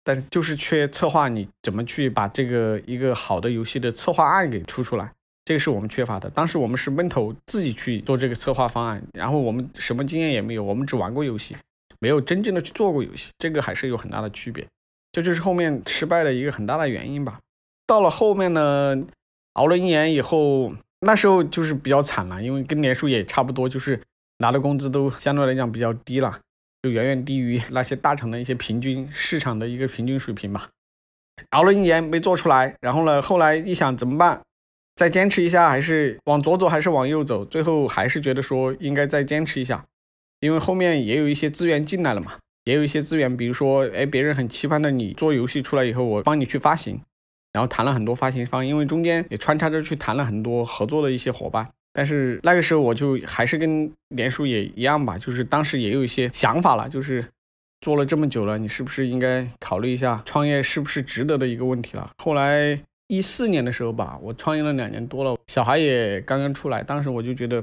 [0.04, 5.10] 但是就是缺策划，你怎么去把这个一个好的游戏的策划案给出出来？
[5.46, 6.28] 这个是我们缺乏的。
[6.30, 11.56] 当时我们是闷头自己去做这个策划方案，然后我们什么经验也没有，我们只玩过游戏，
[12.00, 14.66] 没有真正的去做过游戏，这个还是有很大的区别。
[15.12, 17.38] 这就是后面失败的一个很大的原因吧。
[17.86, 18.96] 到了后面呢，
[19.54, 24.00] 熬了一年以后，那时候就是比较惨了，因为跟年数也差不多，就是
[24.38, 26.40] 拿的工资都相对来讲比较低了，
[26.82, 30.68] 就远远低于那些大厂的一些平均市场的一个平均水平吧。
[31.50, 34.40] 熬了一年没做出来，然后呢，后来一想怎么办？
[34.96, 37.44] 再坚持一下，还是往左走，还是往右走？
[37.44, 39.84] 最后还是觉得说应该再坚持一下，
[40.40, 42.32] 因为后面也有一些资源进来了嘛，
[42.64, 47.00] 也有一些资源，比如说，哎，别人很期盼的你做游戏出来以后，我帮你去发行，
[47.52, 51.66] 然后谈了很多发行方，因为中间也穿插着去谈了很多合作的一些伙伴。
[51.92, 57.24] 但是那个时候我就还是跟连叔也一样吧，就是当时也有一些想法了，就是
[57.80, 62.10] 做了这么久了，你是不是应该考虑一下创业是不是值得的一个问题了？
[62.18, 62.78] 后来。
[63.08, 67.62] 一四年的时候吧，我创业了两年多了，小孩也刚刚出来，当时我就觉得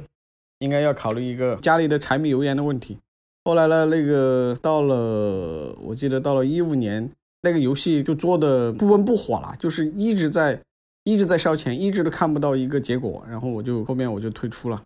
[0.63, 2.97] 应该要考虑一个家里的柴米油盐的问题。
[3.43, 7.07] 后来呢，那个到了，我记得到了一五年，
[7.41, 10.57] 那个游戏就做的不温不火了，就是一直在
[11.03, 14.81] 一直在烧钱，一直都看不到一个结果，然后我就后面我就退出了。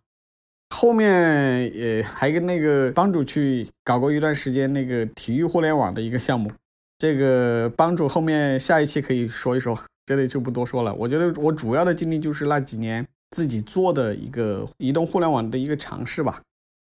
[0.75, 6.51] 后面也还跟那个帮主去搞过一段时间那个体育互联网的一个项目，
[6.97, 9.77] 这个帮主后面下一期可以说一说。
[10.07, 10.93] 这里就不多说了。
[10.93, 16.41] 我觉得我主要的经历就是那几年自己做的一个移动互联网的一个尝试吧。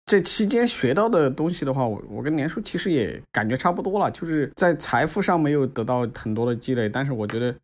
[0.05, 7.55] 这期间学到的东西的话，我我跟年叔其实也感觉差不多了，就是在财富上没有得到很多的积累，但是我觉得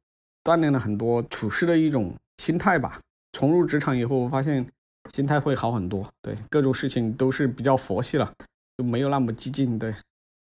[0.44, 3.00] 锻炼了很多处事的一种心态吧。
[3.34, 4.66] 重入职场以后，我发现
[5.14, 8.32] 心态会好很多，对各种事情都是比较佛系了，
[8.78, 9.94] 就没有那么激进，对，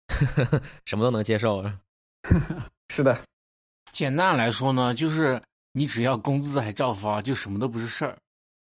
[0.85, 1.63] 什么都能接受。
[2.89, 3.17] 是的。
[3.91, 5.41] 简单来说呢，就是
[5.73, 8.17] 你只要工资还照发，就什么都不是事儿。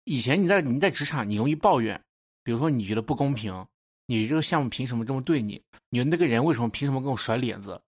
[0.04, 2.00] 以前你在你在职场，你容易抱怨，
[2.42, 3.66] 比如说你觉得不公平，
[4.06, 5.62] 你这个项目凭什么这么对你？
[5.90, 7.80] 你那个人为什么凭什么跟我甩脸子？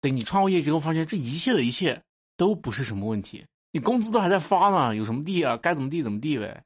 [0.00, 2.02] 等你创过业之后，发现这一切的一切
[2.36, 5.56] 都不是什么问题，你工资都还在发呢，有什么地啊？
[5.56, 6.62] 该怎么地怎么地呗。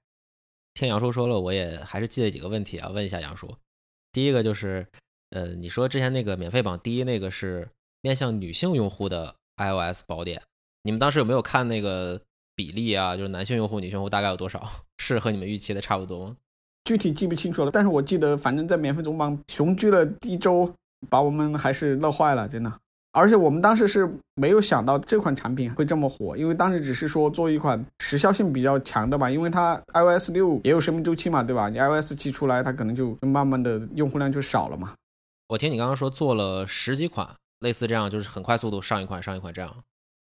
[0.74, 3.56] 听杨叔说了，我也还是记得几个问题啊，问一下杨叔。
[4.12, 4.86] 第一个就是，
[5.30, 7.68] 呃，你说之前那个免费榜第一那个是
[8.00, 9.36] 面向女性用户的。
[9.56, 10.42] iOS 宝典，
[10.86, 12.20] 你们当时有没有看那个
[12.54, 13.16] 比例啊？
[13.16, 14.70] 就是男性用户、女性用户大概有多少？
[14.98, 16.36] 是和你们预期的差不多吗？
[16.84, 20.70] 具体记不清楚了，但是我记得，反正在免费总榜雄居了一周，
[21.08, 22.70] 把我们还是乐坏了，真的。
[23.12, 31.70] 而且我们当时是没有想到这款产品会这么火，因为当时只是说做一款时效性比较强的吧，因为它 iOS 六也有生命周期嘛，对吧？
[31.70, 34.92] 你 iOS 七出来，它可能就慢慢的用户量就少了嘛。
[35.48, 37.26] 我听你刚刚说做了十几款。
[37.60, 39.74] 类似这样，就是很快速度上一款上一款这样。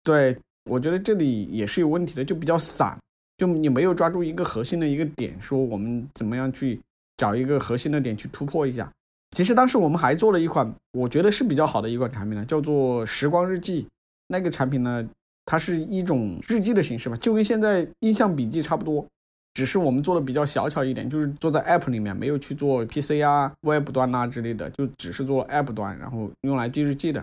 [0.04, 0.38] 对，
[0.70, 2.98] 我觉得这里也是有问题的，就比较散，
[3.38, 6.80] 就你没有抓住一个核心的一个点，说我们怎么样去
[7.18, 8.92] 找一个核心的点去突破一下。
[9.32, 13.88] 其实当时我们还做了一款，我觉得是比较好的一款产品呢，叫做时光日记。
[14.28, 15.08] 那个产品呢，
[15.46, 19.06] 它是一种日记的形式嘛，就跟现在印象笔记差不多。
[19.54, 27.22] 只是我们做的比较小巧一点，就是做在 App 里面，没有去做 PC 啊、Web 端啊之类的，就只是做 App 端，然后用来记日记的，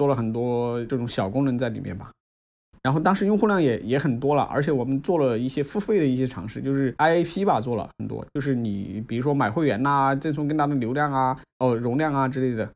[0.00, 2.10] 做了很多这种小功能在里面吧。
[2.82, 12.72] 然后当时用户量也也很多了，而且我们做了一些付费的一些尝试，就是 IAP 吧，做了很多，就是你比如说买会员呐，赠送更大的流量啊、哦容量啊之类的，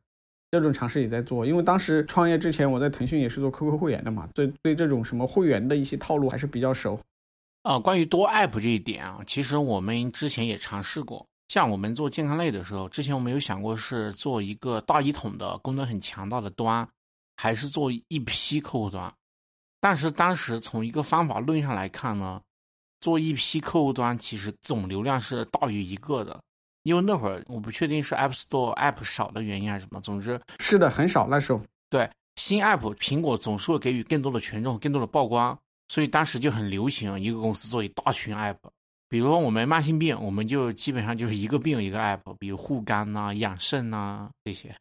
[0.51, 1.43] 这种尝试也在做。
[1.43, 6.99] 因为当时创业之前，我在腾讯也是做 QQ 会员的嘛，对对这种什么会员的一些套路还是比较熟。
[7.63, 11.25] 啊，关于多 app 这一点啊，其实我们之前也尝试过。
[11.47, 16.87] 像我们做健康类的时候，之前我们有想过是做一个大一统的功能很强大的端，
[17.35, 19.13] 还是做一批客户端。
[19.79, 22.41] 但是当时从一个方法论上来看呢，
[23.01, 26.41] 做一批客户端其实总流量是大于一个的，
[26.83, 31.61] 因为那会儿我不确定是 App Store app 少的原因还是什么，总之是的，很少那时候。
[31.89, 35.57] 对新 app，苹果总是会给予更多的权重、更多的曝光。
[35.87, 38.57] 所以当时就很流行一个公司做一大群 app，
[39.07, 44.75] 比如说我们慢性病，我们就基本上就是一个病一个 app，比如护肝呐、养肾呐这些。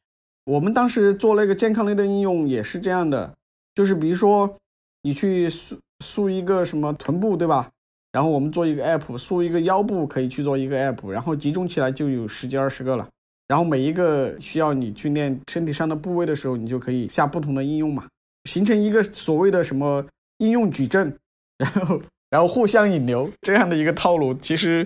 [0.44, 3.34] 我们当时做那个健康类的应用也是这样的，
[3.74, 4.54] 就是比如说
[5.02, 7.70] 你去塑塑一个什么臀部，对吧？
[8.12, 13.08] 然后我们做一个 app，塑一个腰部可以去做一个 app，然后集中起来就有十几二十个了。
[13.48, 18.06] 然后每一个需要你去练身体上的部位的时候，你就可以下不同的应用嘛，
[18.44, 20.04] 形成一个所谓的什么。
[20.38, 21.16] 应用矩阵，
[21.58, 24.84] 然后然后互相引流这样的一个套路，其实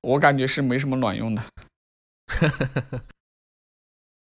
[0.00, 1.42] 我感觉是没什么卵用的。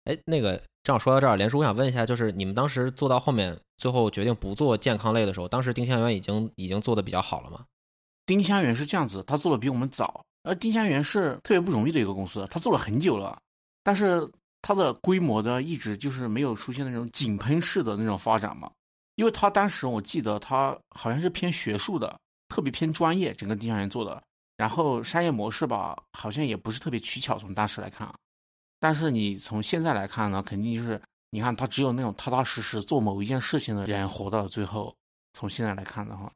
[0.08, 7.66] 哎，那个正好说到这儿，连叔，我想问一下，就是你们当时做到后面，最后决定不做健康类的时候，当时丁香园已经已经做的比较好了吗？
[8.26, 13.38] 丁香园是这样子，他做的比我们早，而丁香园是特别不容易的一个公司，他做了很久了，
[13.84, 14.26] 但是
[14.62, 18.72] 它的规模呢，一直就是没有出现那种井喷式的那种发展嘛，
[19.16, 22.18] 因为他当时我记得他好像是偏学术的，
[22.48, 24.22] 特别偏专业，整个丁香园做的，
[24.56, 28.16] 然后商业模式吧，好像也不是特别取巧，从当时来看啊。
[28.80, 34.96] 但是你从现在来看呢，肯定就是你看他只有那种踏踏实实做某一件事情的人活到了最后。
[35.34, 36.32] 从现在来看的话，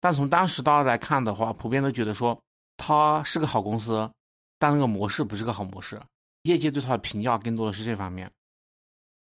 [0.00, 2.36] 但从当时大家来看的话，普遍都觉得说
[2.76, 4.10] 他是个好公司，
[4.58, 6.00] 但那个模式不是个好模式。
[6.42, 8.28] 业界对他的评价更多的是这方面。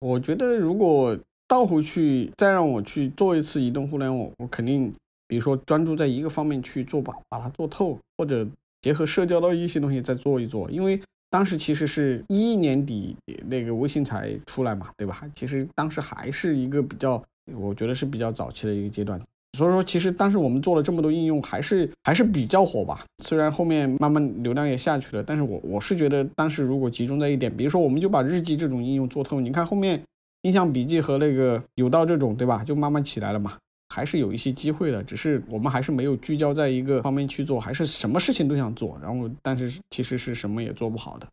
[0.02, 4.94] 我觉得如果倒回去再让我去做一次移动互联网，我肯定
[5.28, 8.48] 比如说专注在一个方面去做吧，把它做透，或者
[8.84, 11.02] 结合社交的一些东西再做一做，因为。
[11.30, 13.16] 当时其实是一一年底
[13.48, 15.24] 那个微信才出来嘛，对吧？
[15.36, 19.20] 其实当时还是一个比较，我觉得是比较早期的一个阶段。
[19.58, 23.04] 所以说，其实当时我们做了这么多应用，还是还是比较火吧。
[23.24, 30.00] 虽然后面慢慢流量也下去了，但是我我是觉得当时如果集中在一点，比如说我们就把日记这种应用做透，你看后面
[30.44, 32.64] 印象笔记和那个有道这种，对吧？
[32.64, 33.58] 就慢慢起来了嘛。
[33.90, 41.28] 还是有一些机会的，只是我们还是没有聚焦在一个方面去做，还是什么事情都想做，然后但是其实是什么也做不好的。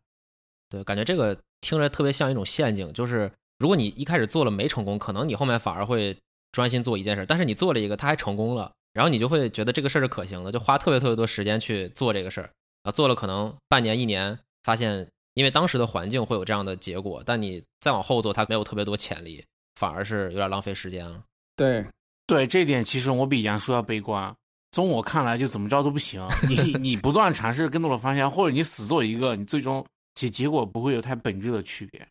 [0.69, 6.17] 对，感觉这个听着特别像一种陷阱，就是如果你一开始做了没成功，可能你后面反而会
[6.51, 12.49] 专心做一件事，但是你做了一个，它还成功了，然后你就会觉得这个事儿是可行的，就花特别特别多时间去做这个事儿
[12.83, 21.23] 啊，做了可能半年一年，发现因为当时的环境会有这样的结果，但你再往后做，它没有特别多潜力，反而是有点浪费时间了。
[21.55, 21.85] 对。
[22.27, 24.35] 对这一点，其实我比杨叔要悲观。
[24.71, 26.21] 从我看来，就怎么着都不行。
[26.47, 32.05] 你 你不断尝试更多的方向，或者你死做一个，你最终其结果不会有太本质的区别。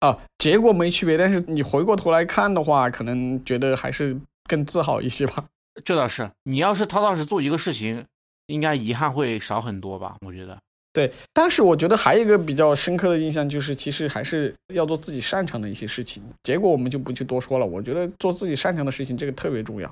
[0.00, 5.44] 啊，结果没区别，但是你回过头来看的话，可能觉得还是更自豪一些吧。
[5.84, 8.04] 这倒是，你要是踏踏实做一个事情，
[8.46, 10.16] 应该遗憾会少很多吧？
[10.26, 10.58] 我觉得。
[10.92, 16.22] 对，但是我觉得还有一个比较深刻的印象就是，其实还是要做自己擅长的一些事情。
[16.42, 17.66] 结果我们就不去多说了。
[17.66, 19.88] 我觉得做自己擅长的事情，这个特别重要。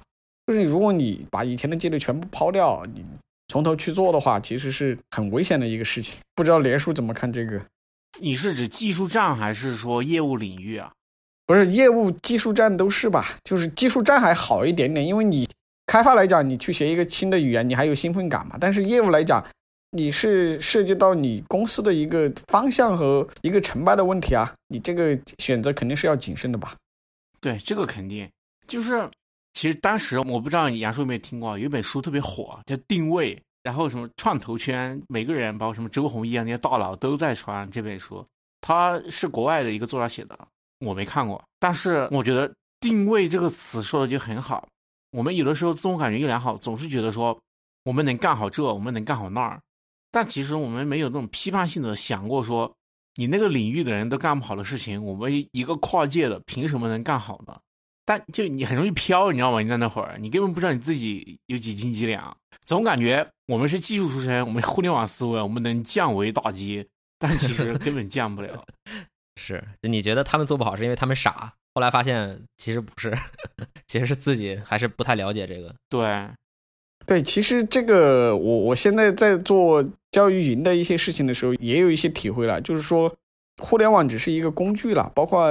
[0.46, 3.04] 就是如果你把以前的积累全部抛掉，你
[3.48, 6.16] 从头去做的话，其实是很危险的一个事情。
[6.34, 7.60] 不知道连叔怎么看这个？
[8.20, 10.90] 你是指技术站还是说业务领域啊？
[11.46, 13.36] 不是业务、技术站都是吧？
[13.44, 15.48] 就是技术站还好一点点，因为你
[15.86, 18.56] 开发来讲，你去学一个新的语言，你还有兴奋感嘛。
[18.60, 19.42] 但是业务来讲，
[19.90, 26.76] 你是涉及到你公司的一个方向和一个成败的问题啊，你这个选择肯定是要谨慎的吧？
[27.40, 28.28] 对，这个肯定
[28.66, 29.08] 就是，
[29.54, 38.24] 其实当时我不知道杨叔有没有听过，有一本书特别火，叫《定位》，然后什么创投圈每个人，包括什么周鸿祎啊那些大佬都在传这本书，
[38.60, 40.38] 他是国外的一个作者写的，
[40.80, 44.68] 我没看过，但是我觉得“定位”这个词说的就很好。
[45.12, 47.38] 我们有的时候自我感觉一良好，总是觉得说
[47.84, 49.58] 我们能干好这，我们能干好那儿。
[50.10, 52.74] 但其实我们没有那种批判性的想过说，
[53.16, 57.54] 你那个领域的人都干不好的事情，我们一个跨界的凭什么能干好呢？
[58.04, 59.60] 但就你很容易飘，你知道吗？
[59.60, 66.86] 你在那会儿，你根本不知道你自己有几斤几两，总感觉我们是技术出身，我们互联网思维，我们能降维打击，
[67.18, 68.64] 但其实根本降不了。
[69.36, 73.14] 是，你觉得他们做不好是因为他们傻，后来发现其实不是，
[73.86, 75.74] 其实是自己还是不太了解这个。
[75.90, 76.28] 对。
[77.06, 82.60] 对，其实这个我我现在在做教育云的一些事情的时候，也有一些体会了。
[82.60, 83.14] 就是说，
[83.62, 85.10] 互联网只是一个工具了。
[85.14, 85.50] 包括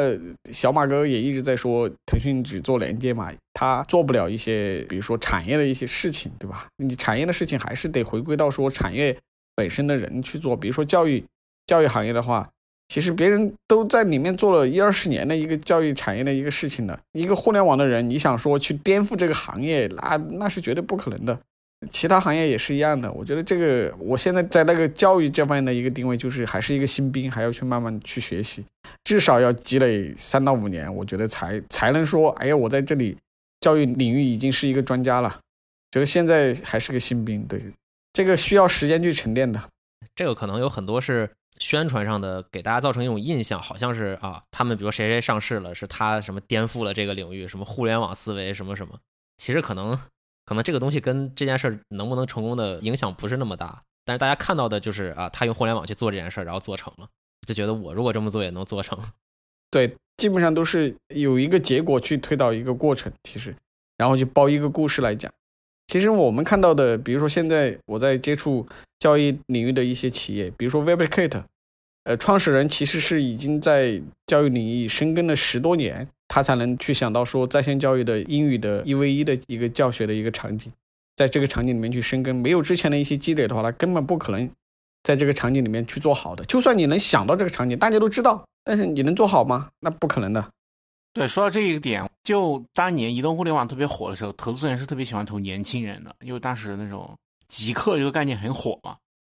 [0.52, 6.68] 小马哥也一直在说，腾讯只做连接嘛，他做不了一些，比如说产业的一些事情，对吧？
[6.78, 9.16] 你产业的事情还是得回归到说产业
[9.56, 10.56] 本身的人去做。
[10.58, 11.24] 比如说教育
[11.66, 12.50] 教育行业的话，
[12.88, 16.98] 其实别人都在里面做了一二十年的一个教育产业的一个事情了。
[17.12, 21.38] 一个互联网的人，你想说去颠覆这个行业，那那是绝对不可能的。
[21.92, 28.66] 其他行业也是一样的，我觉得这个我现在在那个教育这方面的一个定位，就是还是一个新兵，还要去慢慢去学习，
[29.04, 33.16] 至少要积累三到五年，我觉得才才能说，哎呀，我在这里
[33.62, 35.40] 教育领域已经是一个专家了。
[35.92, 37.64] 觉得现在还是个新兵，对，
[38.12, 39.62] 这个需要时间去沉淀的。
[40.16, 48.96] 这个可能有很多是宣传上的，给大家造成一种印象，好像是啊，他们比如谁谁上市了，是他什么颠覆了这个领域，什么互联网思维，什么什么，
[49.38, 49.98] 其实可能。
[50.48, 57.08] 可能这个东西跟这件事能不能成功的影响不是那么大，但是大家看到的就是啊，他用互联网去做这件事，然后做成了，
[57.46, 58.98] 就觉得我如果这么做也能做成。
[59.70, 63.54] 对，基本上都是有一个结果去推导一个过程，其实，
[63.98, 65.30] 然后就包一个故事来讲。
[65.88, 68.66] 其实我们看到的，比如说现在我在接触
[69.00, 71.44] 教育领域的一些企业，比如说 w e b k i t
[72.08, 80.72] 呃，创始人其实是已经在教育领域深耕了十多年，他才能去想到说在线教育的英语的一 v 一的一个教学的一个场景，
[81.18, 84.50] 在这个场景里面去深耕，没有之前的一些积累的话，他根本不可能
[85.04, 86.46] 在这个场景里面去做好的。
[86.46, 89.68] 就算你能想到这个场景，大家都知道，但是你能做好吗？
[89.82, 90.50] 那不可能的。
[91.12, 97.14] 对，说到这一个点，就当年移动互联网特别火的时候，投资人是特别喜欢投年轻人的，因为当时那种
[97.50, 98.96] 极客这个概念很火嘛，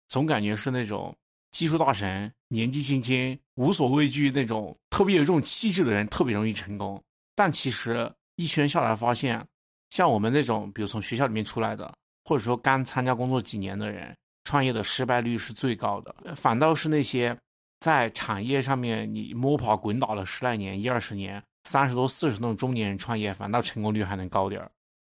[0.09, 1.15] 总感觉是那种。
[1.51, 7.03] 技术大神，年纪轻轻，无所畏惧那种特别有这种气质的人，特别容易成功。
[7.35, 9.45] 但其实一圈下来发现，
[9.91, 11.93] 像我们那种，比如从学校里面出来的，
[12.25, 16.15] 或者说刚参加工作几年的人，创业的失败率是最高的。
[16.35, 17.37] 反倒是那些
[17.81, 24.71] 在产业上面你摸爬滚打了十来年、一二十年、三十多、四十那种中年人创业，反倒成功率还能高点儿。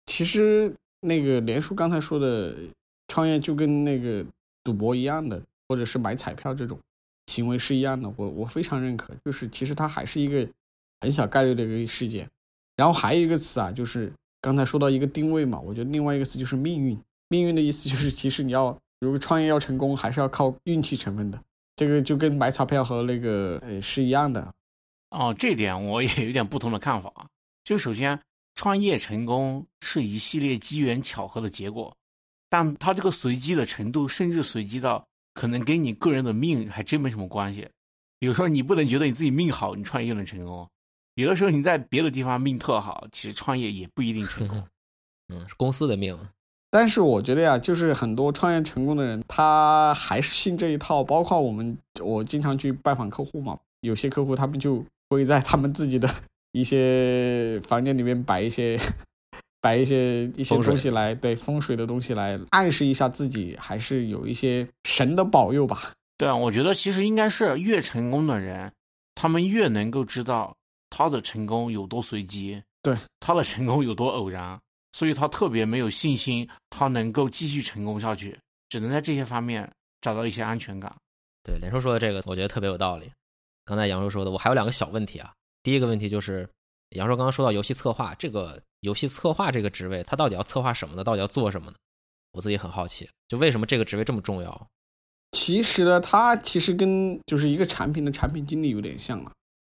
[0.07, 2.55] 其实那个连叔刚才说的，
[3.07, 4.25] 创业就跟那个
[4.63, 5.41] 赌博一样的。
[5.73, 6.79] 或者是买彩票这种
[7.25, 9.11] 行为是一样的，我我非常认可。
[9.25, 10.47] 就是其实它还是一个
[11.01, 12.29] 很小概率的一个事件。
[12.75, 16.95] 然后还有一个词啊，就是刚才说到一个定位嘛，我觉得另外一个词就是命运。
[17.29, 21.41] 命运的意思就是，其实你要如果创业要成功，还是要靠运气成分的。
[21.75, 24.53] 这个就跟买彩票和那个呃是一样的。
[25.09, 27.11] 哦，这点我也有点不同的看法。
[27.63, 28.19] 就首先，
[28.53, 31.95] 创业成功是一系列机缘巧合的结果，
[32.47, 35.03] 但它这个随机的程度，甚至随机到。
[35.33, 37.67] 可能跟你个人的命还真没什么关系。
[38.19, 40.67] 比如说，你不能觉得你自己命好，你创业就能成功。
[41.15, 44.63] 有的时候你在别的地方命特好，其实创业也不一定成功。
[45.33, 46.17] 嗯，是公司的命。
[46.69, 51.03] 但是我觉得呀，就是很多创业成功的人，他还是信这一套。
[51.03, 56.09] 包括我们，我经常去拜访客户嘛，有些客户他们就会在他们自己的
[56.51, 58.79] 一些房间里面摆一些。
[59.63, 65.93] 摆一些一些东西来，对风水的东西来暗示一下自己，还是有一些神的保佑吧。
[66.17, 68.69] 对啊，我觉得其实应该是越成功的人，
[69.15, 70.53] 他们越能够知道
[70.89, 74.59] 他的成功有多随机，对他的成功有多偶然，
[74.91, 78.37] 所以他特别没有信心，他能够继续成功下去，
[78.67, 80.93] 只能在这些方面找到一些安全感。
[81.41, 83.09] 对，连叔说的这个，我觉得特别有道理。
[83.63, 85.31] 刚才杨叔说的，我还有两个小问题啊。
[85.63, 86.45] 第一个问题就是。
[86.93, 91.03] 杨硕刚刚说到游戏策划这个游戏策划这个职位，他到底要策划什么呢？
[91.03, 91.77] 到底要做什么呢？
[92.31, 94.67] 我自己很好奇，就为什么这个职位这么重要？
[95.31, 99.31] 其实呢，它其实跟就是一个产品的产品经理有点像了，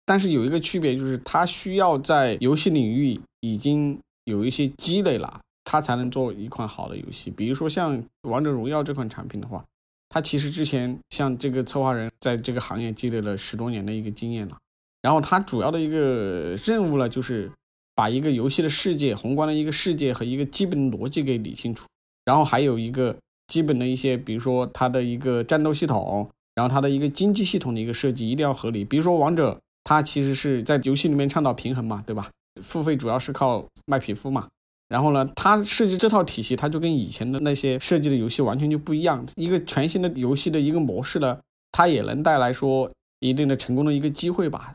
[0.06, 7.30] 但是有一个区别，就是他需要在游戏领域已经有一些积累了，他才能做一款好的游戏。
[7.30, 9.64] 比如说像王者荣耀这款产品的话，
[10.08, 14.56] 它其实之前像这个策划人在这个行业积累了十多年的一个经验了。
[15.00, 17.50] 然后它主要的一个任务呢，就是
[17.94, 21.86] 把一个游戏的世界、宏观的一个世界和一个基本逻辑给理清楚。
[22.24, 28.84] 然后还有一个基本的一些，比如说它的一个战斗系统，然后它的一个经济系统的一个设计一定要合理。
[28.84, 32.28] 比如说王者，它其实是在游戏里面倡导平衡嘛，对吧？
[32.60, 34.48] 付费主要是靠卖皮肤嘛。
[34.88, 39.24] 然后呢，它设计这套体系，它就跟以前的那些设计的游戏完全就不一样。
[39.36, 41.38] 一个全新的游戏的一个模式呢，
[41.72, 42.90] 它也能带来说
[43.20, 44.74] 一定的成功的一个机会吧。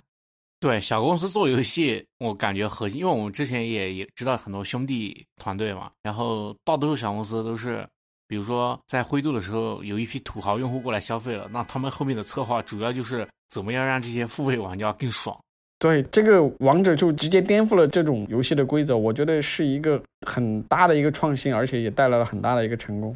[0.64, 7.86] 对小公司做游戏，我感觉核心，因为我们之前也也知道很多兄弟团队嘛，然后大多数小公司都是，
[8.30, 15.38] 比如说在灰度的时候，有一批土豪用户过来消费了，那他们后面的策划主要就是怎么样让这些付费玩家更爽。
[15.80, 23.14] 对，这个王者就直接颠覆了这种游戏的规则，我觉得是一个很大的一个创新，而且也带来了很大的一个成功。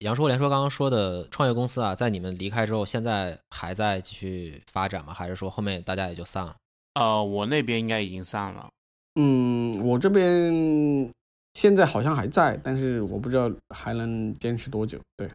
[0.00, 5.14] 杨叔连说刚刚说的创业公司啊，在你们离开之后，现在还在继续发展吗？
[5.14, 6.56] 还是说后面大家也就散了？
[6.94, 8.68] 呃，我那边应该已经散了。
[9.14, 11.12] 嗯，我这边
[11.54, 14.98] 现在好像还在，但是我不知道还能坚持多久。
[15.16, 15.30] 对，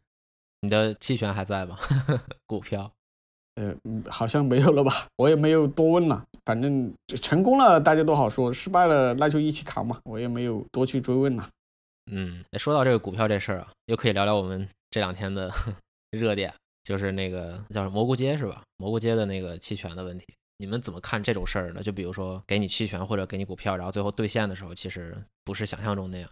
[0.61, 1.77] 你的期权还在吗？
[2.45, 2.91] 股票？
[3.55, 3.75] 呃，
[4.07, 5.07] 好像没有了吧？
[5.15, 6.23] 我也没有多问了。
[6.45, 9.99] 反正成功了大家都好说，失败了那就一起扛嘛。
[10.03, 11.49] 我也没有多去追问了。
[12.11, 15.51] 嗯，说到这个股票这事儿啊，又可以聊聊我们这两天的
[16.11, 16.53] 热点，
[16.83, 18.61] 就是那个叫蘑菇街是吧？
[18.77, 20.25] 蘑菇街的那个期权的问题。
[20.57, 21.83] 你们怎么看这种事儿呢？
[21.83, 26.29] 就比如说给你期权或者给你股票，然后最后兑现的时候，其实不是想象中那样。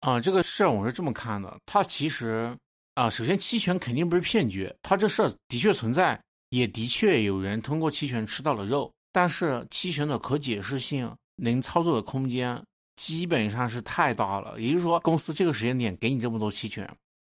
[0.00, 2.56] 啊，这个事儿我是这么看的，它其实
[2.94, 8.90] 啊，首先期权肯定不是骗局，它这事儿的确存在，也的确有人通过期权吃到了肉。
[9.12, 12.62] 但是期权的可解释性、能操作的空间
[12.96, 14.58] 基本上是太大了。
[14.58, 16.88] 也就是说，公司这个时间点给你这么多期权，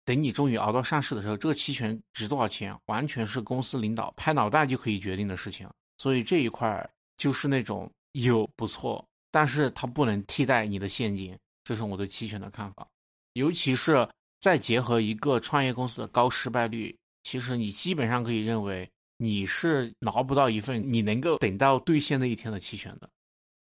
[0.05, 5.69] 等你终于熬到上市的时候，这个期权值多少钱，完全是公司领导拍脑袋就可以决定的事情。
[5.99, 12.87] 所以这一块就是那种有不错，但是它不能替代你的现金，这是我对期权的看法。
[13.35, 14.09] 尤其是
[14.41, 18.89] 再结合一个创业公司的高失败率，其实你基本上可以认为
[19.19, 23.09] 你是拿不到一份你能够等到兑现那一天的期权的。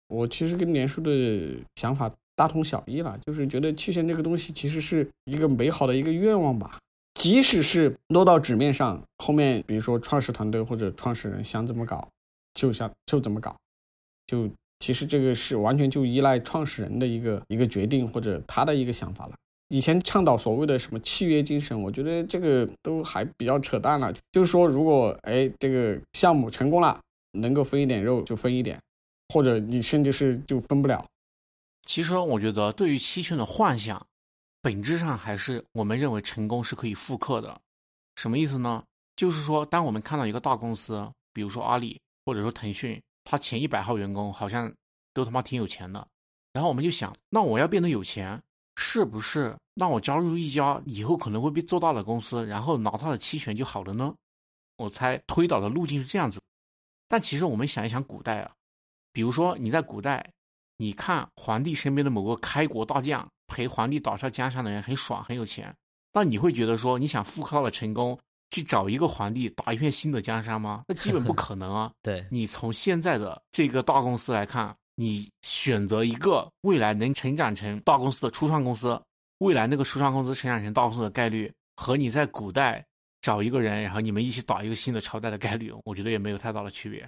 [0.07, 6.79] 我其实跟连叔的想法大同小异了，就是觉得期权这个东西其实是一个美好的一个愿望吧。
[7.15, 12.09] 即使是落到纸面上，后面比如说创始团队或者创始人想怎么搞，
[12.53, 13.55] 就想就怎么搞，
[14.27, 19.33] 就其实这个是完全就依赖创始人的一个一个决定或者他的一个想法了。
[19.67, 24.13] 以前倡导所谓的什么契约精神，我觉得这个都还比较扯淡了。
[24.31, 26.99] 就是说，如果哎这个项目成功了，
[27.33, 28.81] 能够分一点肉就分一点，
[29.33, 31.05] 或者你甚至是就分不了。
[31.83, 34.05] 其实我觉得，对于期权的幻想。
[34.61, 37.61] 本质上还是我们认为成功是可以复刻的，
[38.17, 38.83] 什么意思呢？
[39.15, 44.71] 就是说，当我们看到一个大公司，比如说阿里或者说腾讯，他前一百号员工好像
[45.13, 46.07] 都他妈挺有钱的，
[46.53, 48.41] 然后我们就想，那我要变得有钱，
[48.75, 54.13] 是不是让我加入一家以后可能会被做大的公司，然后拿他的期权就好了呢？
[54.77, 56.39] 我猜推导的路径是这样子。
[57.07, 58.51] 但其实我们想一想，古代啊，
[59.11, 60.31] 比如说你在古代，
[60.77, 63.27] 你看皇帝身边的某个开国大将。
[63.51, 65.75] 陪皇帝打下江山的人很爽，很有钱。
[66.13, 68.15] 那你会觉得说，你想复刻他的成功，
[68.51, 70.83] 去找一个皇帝打一片新的江山吗？
[70.87, 71.91] 那基本不可能啊。
[72.03, 79.01] 对你从现在的这个大公司来看，你选择一个未来能成长成大公司的初创公司，
[79.39, 82.85] 未来那个初创公司成长成大公司的概率，和你在古代
[83.21, 87.07] 找一个人，然后你们一起打一个新的朝代的概率，我觉得也没有太大的区别。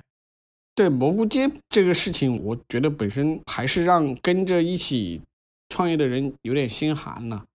[0.76, 5.22] 对蘑菇街这个事情，我觉得本身还是让跟着一起。
[5.74, 7.46] 创业的人有点心寒了，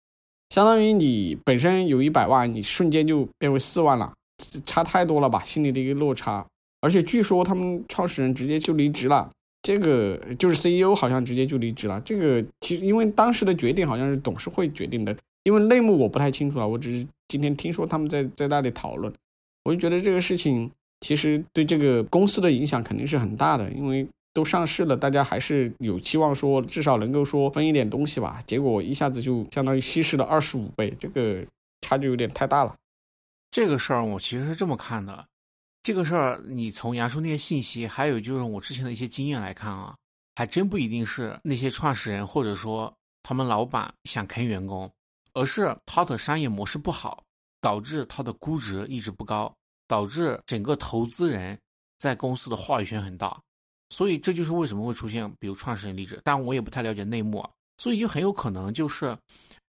[0.57, 4.11] 相当于你本身有一百万，你瞬间就变为四万了，
[4.64, 5.44] 差太多了吧？
[5.44, 6.42] 心里的一个落差。
[6.80, 9.30] 而且据说他们创始人直接就离职了，
[9.61, 12.00] 这个就是 CEO 好像直接就离职了。
[12.00, 19.12] 这个其实因为当时的决定好像是董事会决定的，因为内幕我不太清楚了，我只是今天听说他们在在那里讨论，
[19.64, 20.70] 我就觉得这个事情
[21.02, 24.09] 其实对这个公司的影响肯定是很大的，因为。
[24.37, 28.39] 都上市了，大家还是有期望说至少能够说分一点东西吧。
[28.47, 31.43] 结果一下子就相当于稀释了二十五倍，这个
[31.80, 32.76] 差距有点太大了。
[33.51, 35.26] 这个事儿我其实是这么看的，
[35.82, 39.97] 这个事儿你从杨叔那些信息，还有就是我之前的一些经验来看啊，
[40.34, 44.91] 还真不一定是那些创始人或者说他们老板想坑员工，
[45.32, 47.22] 而是他的商业模式不好，
[47.62, 49.51] 导致他的估值一直不高，
[49.89, 51.59] 导致整个投资人
[51.99, 53.41] 在公司的话语权很大。
[53.91, 57.51] 所以这就是为什么会出现，比如创始人离职，但我也不太了解内幕啊。
[57.78, 59.16] 所以就很有可能就是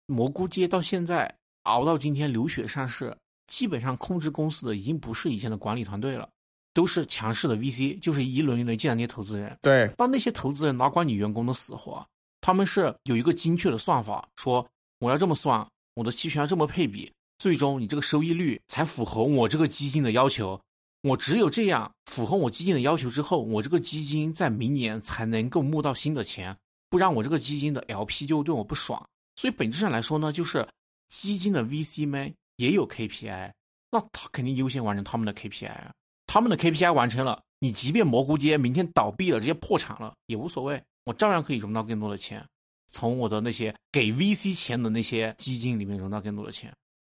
[0.07, 1.33] 蘑菇街到现在
[1.63, 3.15] 熬到今天流血上市，
[3.47, 6.27] 基本上控制公司的已经不是以前的管理团队了，
[6.73, 9.55] 都是强势的 VC，就是一轮一轮进来那些投资人。
[9.61, 12.05] 对，当那些投资人哪管你员工的死活，
[12.41, 14.67] 他们是有一个精确的算法，说
[14.99, 20.59] 我要这么算，我的期权要这么配比，最终你这个收益率才符合我这个基金的要求。
[21.01, 26.55] 我只有这样符合我基金的要求之后，我这个基金在明年才能够募到新的钱，
[26.89, 29.03] 不然我这个基金的 LP 就对我不爽。
[29.35, 30.67] 所以本质上来说呢，就是
[31.07, 33.51] 基金的 VC 们也有 KPI，
[33.91, 35.91] 那他肯定优先完成他们的 KPI 啊。
[36.27, 42.45] 他们的 KPI 完成了，你即便蘑菇街明天倒闭了，直接破产了也无所谓，我照样可以融到更多的钱，
[42.91, 46.71] 从我的那些给 VC 钱的那些基金里面融到更多的钱。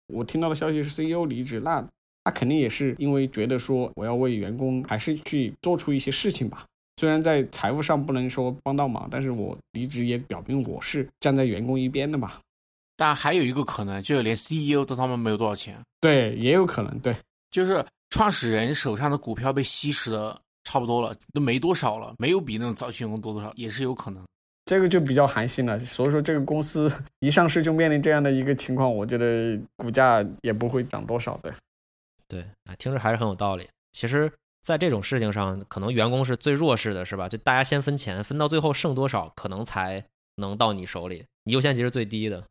[0.07, 1.87] 我听到的消息是 CEO 离职，那。
[2.25, 6.65] 他肯定也是因为觉得说我要为员工还是去做出一些事情吧。
[6.97, 12.33] 虽然在财务上不能说帮到忙，但是我离职也表明我是站在员工一边的嘛。
[12.97, 15.77] 但还有一个可能，就是连 CEO 都他妈没有多少钱。
[16.01, 16.99] 对，也有可能。
[17.01, 17.15] 对，
[17.51, 24.23] 就是创始人手上的股票被稀释的差不多了，都没多少了，没有比那种早期员工多多少，也是有可能。
[24.67, 25.79] 这个就比较寒心了。
[25.81, 31.53] 所以说，这个公司 一上市就面临这样的一个情况，我觉得股价也不会涨多少的。
[32.35, 33.69] 对，啊，听着还是很有道理。
[33.93, 34.29] 其实，
[34.65, 37.29] 在这种事情上，可能员工是最弱势的，是吧？
[37.29, 40.05] 就大家先分钱，分到最后剩多少，可能才
[40.35, 41.25] 能到你手里。
[41.45, 42.43] 你优先级是最低的。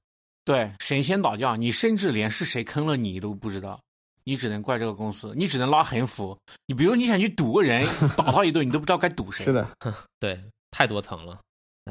[0.45, 3.77] 对，神仙打架，你甚至连是谁坑了你都不知道，
[4.23, 6.37] 你只能怪这个公司，你只能拉横幅。
[6.67, 9.43] 你比如你想去堵个人，打他一顿，你都不知道该堵谁。
[9.43, 9.67] 是的，
[10.17, 11.37] 对，太多层了。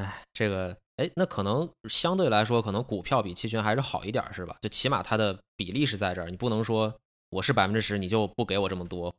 [0.01, 4.57] 哎，这个，哎，那可能相对来说，可能股票比期权还是好一点，是吧？
[4.63, 6.91] 就起码它的比例是在这儿，你不能说。
[7.33, 9.15] 我是百分之十，你就不给我这么多。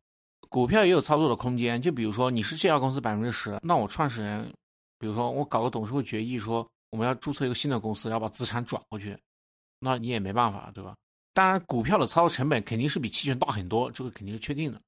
[0.48, 4.54] 股票也有操作的空间，就比如说你是这家公司百分之十，那我创始人，
[5.00, 9.18] 比如说我搞个董事会决议说我们要注册一个新的公司，要把资产转过去，
[9.80, 10.96] 那你也没办法，对吧？
[11.34, 14.80] 当然，股票的操作成本肯定是比期权大很多，这个肯定是确定的。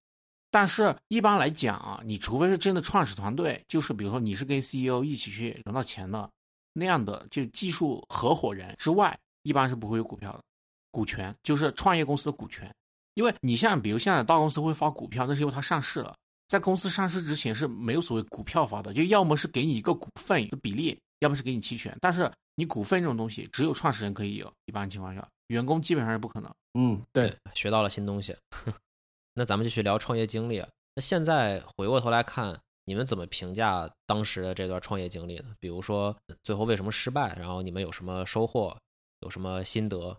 [0.51, 6.29] 但是一般来讲啊，你除非是真的创始团队，就是比如说你是跟 CEO 一起去融到钱的
[6.73, 10.43] 那样的，就技术合伙人之外，一般是不会有股票的，
[10.91, 12.71] 股权就是创业公司的股权。
[13.15, 16.15] 因为你像比如现在大公司会发股票，那是因为它上市了。
[16.47, 21.97] 在公司上市之前是没有所谓股票发的，就要么是给你一个股份的比例，要么是给你期权。
[21.99, 26.53] 但是你股份这种东西，只有创始人可以有，一般情况下，员工基本上是不可能。
[26.75, 28.35] 嗯，对，学到了新东西。
[29.33, 30.63] 那咱们继续聊创业经历。
[30.93, 35.55] 那现在回过头来看，你们怎么评价当时的这段创业经历呢？
[35.59, 38.77] 比如说最后为什么失败，然后你们有什么收获，
[39.21, 40.15] 有什么心得？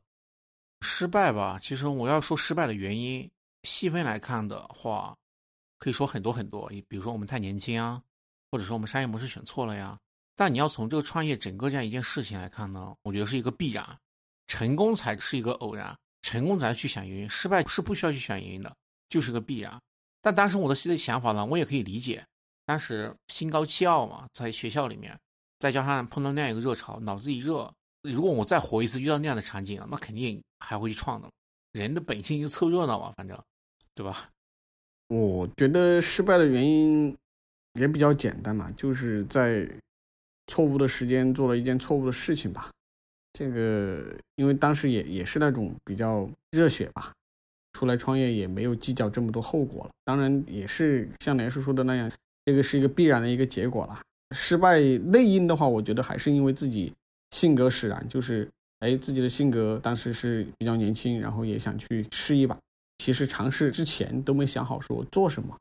[0.80, 3.30] 失败吧，其实我要说失败的原因，
[3.64, 5.16] 细分来看的话。
[5.78, 8.02] 可以说很多很多，比如说我们太年轻啊，
[8.50, 9.98] 或者说我们商业模式选错了呀。
[10.34, 13.86] 但你要从这个创业整个这样一件事情来看呢，我觉得是一个必然，
[14.46, 18.74] 成功才是一个偶然，成功才去想原因，失败是不需要去想原因的，
[19.10, 19.78] 就是个必然。
[20.22, 22.26] 但当时我的心里想法呢，我也可以理解，
[22.64, 25.14] 当时心高气傲嘛，在学校里面，
[25.58, 27.70] 再加上碰到那样一个热潮，脑子一热，
[28.10, 31.28] 如果我再活一次遇到那样的场景啊，那肯定还会去创的。
[31.72, 33.38] 人的本性就凑热闹嘛，反正，
[33.94, 34.28] 对吧？
[35.08, 37.14] 我觉得失败的原因
[37.74, 39.68] 也比较简单嘛，就是在
[40.46, 42.70] 错误的时间做了一件错误的事情吧。
[43.34, 47.12] 这个因为当时也也是那种比较热血吧，
[47.74, 49.90] 出来创业也没有计较这么多后果了。
[50.04, 52.10] 当然也是像连叔说的那样，
[52.46, 54.00] 这个是一个必然的一个结果了。
[54.34, 56.92] 失败内因的话，我觉得还是因为自己
[57.30, 58.48] 性格使然，就是
[58.80, 62.56] 哎自己的性格当时是比较年轻，然后也想去试一把。
[62.98, 65.54] 其实尝试之前都没想好说做什么，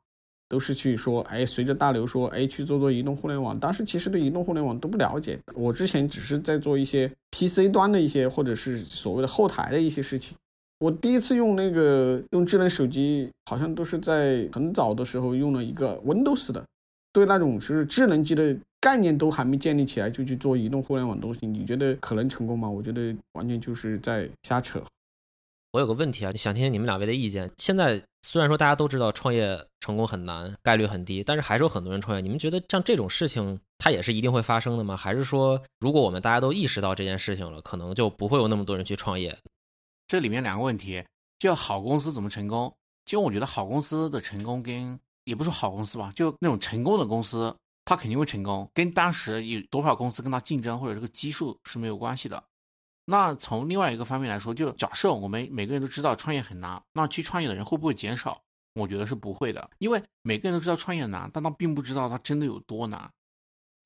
[0.48, 3.60] 都是去说，哎，随着大流说，哎，去做做移动互联网。
[3.60, 10.38] 当时其实对移动互联网都不了解，我之前只是在做一些 PC 端的一些或者是所谓的后台的一些事情。
[10.80, 16.64] 我第一次用那个用智能手机，好像都是在很早的时候用了一个 Windows 的，
[17.12, 18.56] 对那种就是智能机的
[18.86, 22.70] 概念都还没建立起来就去做移动互联网东西，你觉得可能成功吗？
[22.70, 24.80] 我觉得完全就是在瞎扯。
[25.72, 27.50] 我有个问题啊，想听听你们两位的意见。
[27.58, 32.22] 现在虽然说大家都知道创业成功很难，概率很低，但是还是有很多人创业。
[32.22, 34.96] 你们觉得像这种事情，它也是一定会发生的吗？
[34.96, 39.36] 还是说，如果我们大家都意识到这件事情了，可能就不会有那么多人去创业？
[40.08, 41.04] 这里面两个问题，
[41.40, 42.72] 就好公司怎么成功？
[43.06, 47.56] 其实我觉得好公司的成功跟也不是好公司吧，就那种成功的公司，
[47.86, 52.44] 他肯定会成功，跟当时有多少公司跟他竞争或者这个基数是没有关系的。
[53.06, 58.42] 那从另外一个方面来说，就假设我们每个人都知道创业很难，那去创业的人会不会减少？
[58.74, 63.10] 我觉得是不会的，因为每个人都知道创业难，但他并不知道他真的有多难。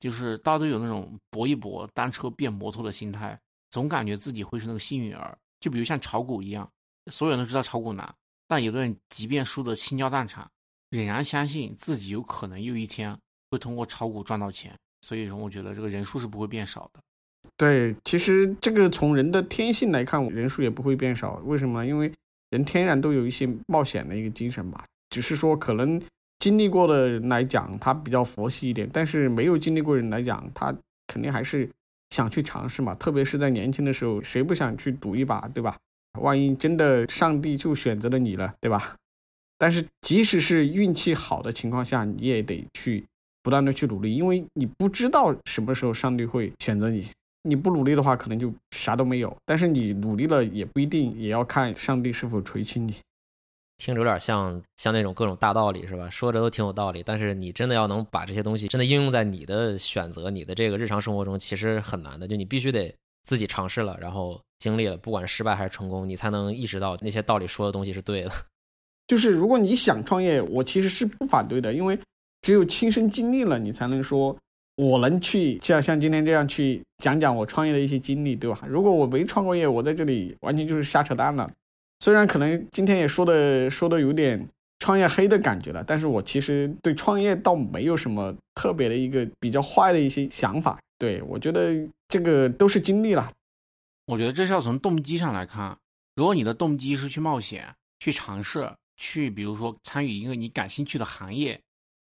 [0.00, 3.38] 就是大家都有那种搏一搏，单车变摩托的心态，
[3.68, 5.38] 总感觉自己会是那个幸运儿。
[5.60, 6.68] 就比如像炒股一样，
[7.10, 8.12] 所有人都知道炒股难，
[8.48, 10.50] 但有的人即便输得倾家荡产，
[10.88, 13.14] 仍然相信自己有可能有一天
[13.50, 14.72] 会通过炒股赚到钱。
[15.02, 17.00] 所以说，我觉得这个人数是不会变少的。
[17.56, 21.40] 对，其实这个从人的天性来看，人数也不会变少。
[21.44, 21.84] 为什么？
[21.84, 22.12] 因为
[22.50, 24.84] 人天然都有一些冒险的一个精神吧。
[25.08, 26.00] 只是说，可能
[26.38, 30.74] 经历过的人来讲，他比较佛系一点；但是没有经历过人来讲，他
[31.06, 31.68] 肯定还是
[32.10, 32.94] 想去尝试嘛。
[32.94, 35.76] 特别是在年轻的时候，谁不想去赌一把，对吧？
[36.20, 38.96] 万一真的上帝就选择了你了，对吧？
[39.58, 43.04] 但是即使是运气好的情况下，你也得去
[43.42, 47.06] 不断的去努力，因为你不知道什么时候上帝会选择你。
[47.42, 49.34] 你不努力的话，可能就啥都没有。
[49.46, 52.94] 但是你努力了，也不一定，也要看上帝是否垂青你。
[53.78, 56.10] 听着有点像像那种各种大道理是吧？
[56.10, 62.28] 说着都挺有道理，但是你真的要能把这些东西真的应用在你的选择、你的这个日常生活中，其实很难的。
[62.28, 68.30] 就你必须得自己尝试了，然后经历了，不管失败还是成功，你才能意识到那些道理说的东西是对的。
[69.08, 71.98] 就是如果你想创业，我其实是不反对的，因为
[72.42, 74.36] 只有亲身经历了，你才能说。
[74.76, 78.62] 我能去像像今天这样去讲讲我创业的一些经历，对吧？
[78.66, 81.46] 如果我没创过业，我在这里完全就是瞎扯淡了。
[81.98, 84.42] 虽然可能今天也说的说的有点
[84.78, 90.78] 创业黑的感觉了，但是我其实对创业倒没有什么特别的一个比较坏的一些想法。
[90.96, 93.30] 对我觉得这个都是经历了。
[94.06, 95.76] 我觉得这是要从动机上来看。
[96.16, 97.68] 如果你的动机是去冒险、
[97.98, 98.66] 去尝试、
[98.96, 101.60] 去比如说参与一个你感兴趣的行业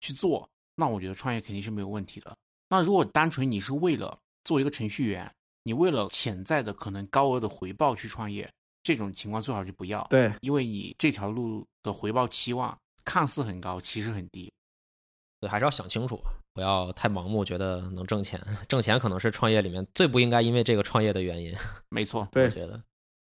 [0.01, 2.35] 去做，那我觉得创业肯定是没有问题的。
[2.67, 5.31] 那如果单纯你是为了做一个程序员，
[5.63, 10.05] 你为了潜在的可能高额的回报去创业，这种情况最好就不要。
[10.09, 12.75] 对，因为你这条路的回报期望
[13.05, 14.51] 看似很高，其实很低。
[15.39, 16.19] 对，还是要想清楚，
[16.53, 18.39] 不要太盲目，觉得能挣钱。
[18.67, 21.53] 挣钱可能是创业里面最不应该因为这个创业的原因。
[21.89, 22.81] 没错，对，我觉得，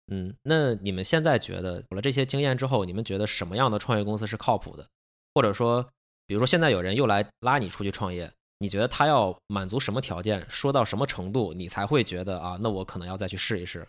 [0.08, 4.88] 嗯，那你们现在觉得有了这些经验之后，你们觉得什么样的创业公司是靠谱的？
[5.34, 5.86] 或者说，
[6.28, 8.32] 比如说现在有人又来拉你出去创业。
[8.58, 10.44] 你觉得他要满足什么条件？
[10.50, 12.58] 说到什么程度，你才会觉得啊？
[12.62, 13.86] 那我可能要再去试一试。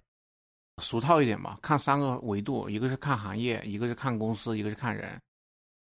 [0.83, 5.17] 俗套一点嘛，看三个维度，一个是看行业，一个是看公司，一个是看人。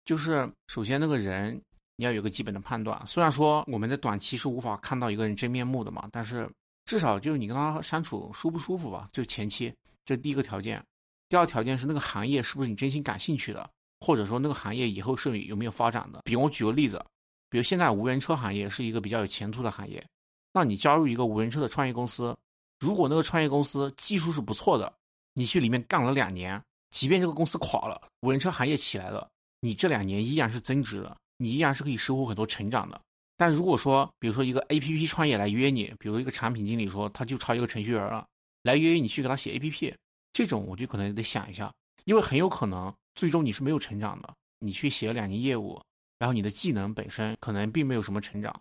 [0.04, 1.60] 就是首先那个人
[1.96, 6.48] 你要有个基本的判断，虽然说我们在短期是无法看到一个人真面目的嘛，但是
[6.84, 10.80] 至少就是你跟他相处舒不舒服吧，就前期这第一个条件。
[11.28, 13.68] 第二条件是那个行业是不是你真心感兴趣的，
[14.00, 16.22] 或者说那个行业以后是有没有发展的。
[16.24, 17.04] 比如我举个例子，
[17.48, 20.04] 比如现在无人车行业是一个比较有前途的行业，
[20.52, 22.36] 那你加入一个无人车的创业公司，
[22.80, 24.92] 如果那个创业公司技术是不错的，
[25.34, 29.28] 你去里面干了两年，即便这个公司垮了，无人车行业起来了，
[29.60, 33.00] 你这两年依然是增值的，你依然是可以收获很多成长的。
[33.36, 38.26] 但如果说，比如说一个 A P P 创业来约你，比如一个产品经理说他就差一个程序员了，
[38.62, 39.94] 来约你去给他写 A P P。
[40.32, 41.70] 这种我就可能得想一下，
[42.04, 44.32] 因为很有可能最终你是没有成长的。
[44.60, 45.82] 你去写了两年业务，
[46.18, 48.54] 然后你的技能本身可能并没有什么成长。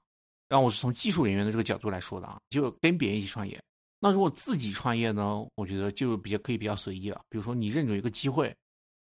[0.49, 3.61] 然后我是从技术人员的这个角度来说的啊，就跟别人一起创业。
[3.99, 7.21] 那如果自己创业呢，我觉得就比较可以比较随意了。
[7.29, 8.53] 比如说你认准一个机会，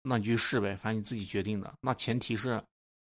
[0.03, 1.73] 那你就试呗，反正你自己决定的。
[1.81, 2.63] 那前提是，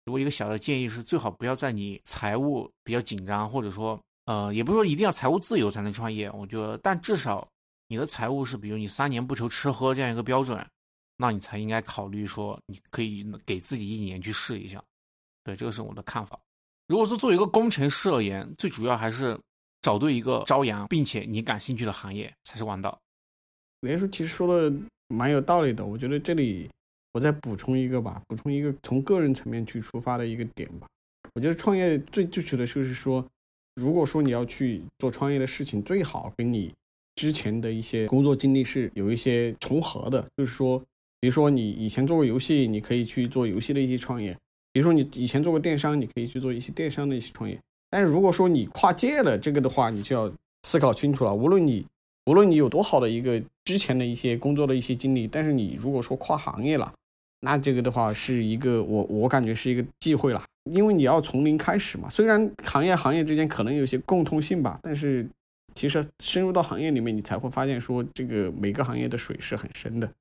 [0.05, 6.29] 如果一个小的建议是，最好不要在你财务比较紧张，或者说呃，也不是说一定要财务自由才能创业。
[6.31, 7.47] 我觉得，但至少。
[7.91, 10.63] 你的财务是，比如你三年不愁吃喝这样一个标准，
[11.21, 14.81] 那你才应该考虑说，你可以给自己一年去试一下。
[15.43, 16.39] 对，这个是我的看法。
[16.87, 19.37] 如果说作为一个工程师而言，最主要还是
[19.81, 22.97] 找对一个朝阳并且你感兴趣的行业才是王道。
[23.81, 24.73] 连叔其实说的
[25.09, 26.69] 蛮有道理的，我觉得这里
[27.11, 30.87] 我再补充一个吧，补充一个从个人层面去出发的一个点吧。
[31.35, 33.25] 我觉得创业最最求的就是说，
[33.75, 36.73] 如果说你要去做创业的事情，最好跟你。
[37.15, 40.81] 之前的一些工作经历是有一些重合的，就是说，
[41.21, 44.33] 比如说你以前做过游戏，你可以去做游戏的一些创业；，
[44.71, 47.59] 比如说你以前做过电商，你可以去做一些电商的一些创业。
[47.89, 50.31] 但是如果说你跨界了这个的话，你就要
[50.63, 51.33] 思考清楚了。
[51.33, 51.85] 无论你
[52.25, 56.93] 无论你有多好的一个之前的一些工作的一些经历，但是你如果说跨行业了，
[57.41, 62.07] 那这个的话是一个我我感觉是一个忌讳了，因为你要从零开始嘛。
[62.07, 65.27] 虽然行业行业之间可能有些共通性吧，但是。
[65.75, 70.11] 其实深入到行业里面，你才会发现说这个每个行业的水是很深的。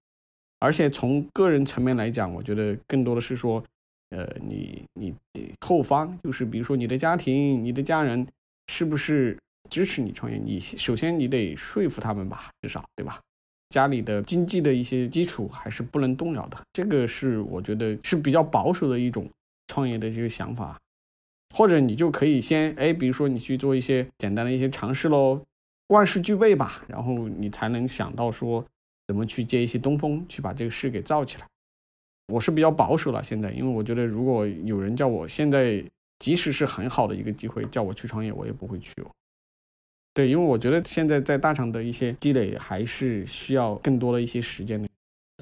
[0.59, 3.63] 而且从个人层面来讲，我觉得更多的是说，
[4.11, 5.15] 呃，你你
[5.61, 8.27] 后方就是比如说你的家庭、你的家人
[8.67, 9.39] 是不是
[9.71, 10.39] 支持你创业？
[10.39, 13.21] 你首先你得说服他们吧，至少对吧？
[13.71, 16.59] 家里的经济的一些基础还是不能动摇的。
[16.73, 19.29] 这个是我觉得是比较保守的一种
[19.67, 20.77] 创业的这个想法。
[21.55, 25.41] 或者你就可以先哎，比如说你去做一些简单的一些尝试喽，
[25.89, 28.65] 万事俱备吧，然后你才能想到说
[29.09, 31.47] 怎么去接一些东风，去把这个事给造起来。
[32.33, 35.83] 我是比较保守了，现在，因为我觉得如果有人叫我现在，
[36.19, 38.93] 即使是很好的一个机会叫我去创业，我也不会去。
[40.13, 44.87] 对，因为我觉得现在在大厂的一些积累还是需要更多的一些时间的。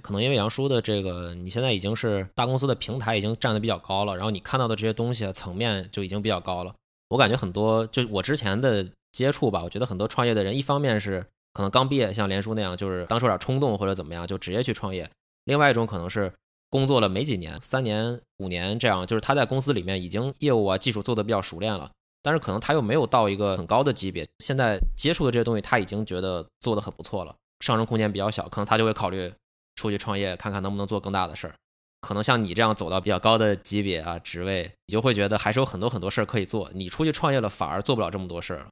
[0.02, 6.72] 可能因为杨叔的这个，你现在已经是大公司的平台已经站得比较高了，然后你看到的这些东西层面就已经比较高了。
[7.08, 11.26] 我感觉很多，就我之前的接触吧，我觉得很多创业的人，一方面是
[11.57, 15.07] 可能刚毕业，像连叔那样，就是当时有点冲动或者怎么样，就直接去创业；
[15.44, 16.30] 另外一种可能是
[16.68, 21.90] 工作了没几年，三年、五年这样，就是他在公司里面已经业务啊、技术做得比较熟练了，
[22.22, 29.32] 但是可能他又没有到一个很高的级别，现在接触的这些东西他已经觉得做得很不错了，上升空间比较小，可能他就会考虑。
[29.78, 31.54] 出去创业看看能不能做更大的事儿，
[32.00, 36.70] 可能像你这样走到比较高的级别啊职位，你就会觉得还是有很多很多事儿可以做。
[36.72, 38.66] 你出去创业了，反而做不了这么多事儿。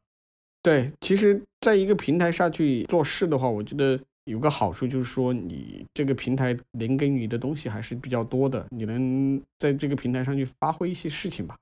[0.64, 11.54] 对，其实在一个平台上去做事的话，我觉得有个好处就是说，你这个平台能给你的东西还是比较多的，你能在这个平台上去发挥一些事情吧。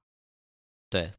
[0.88, 1.12] 对，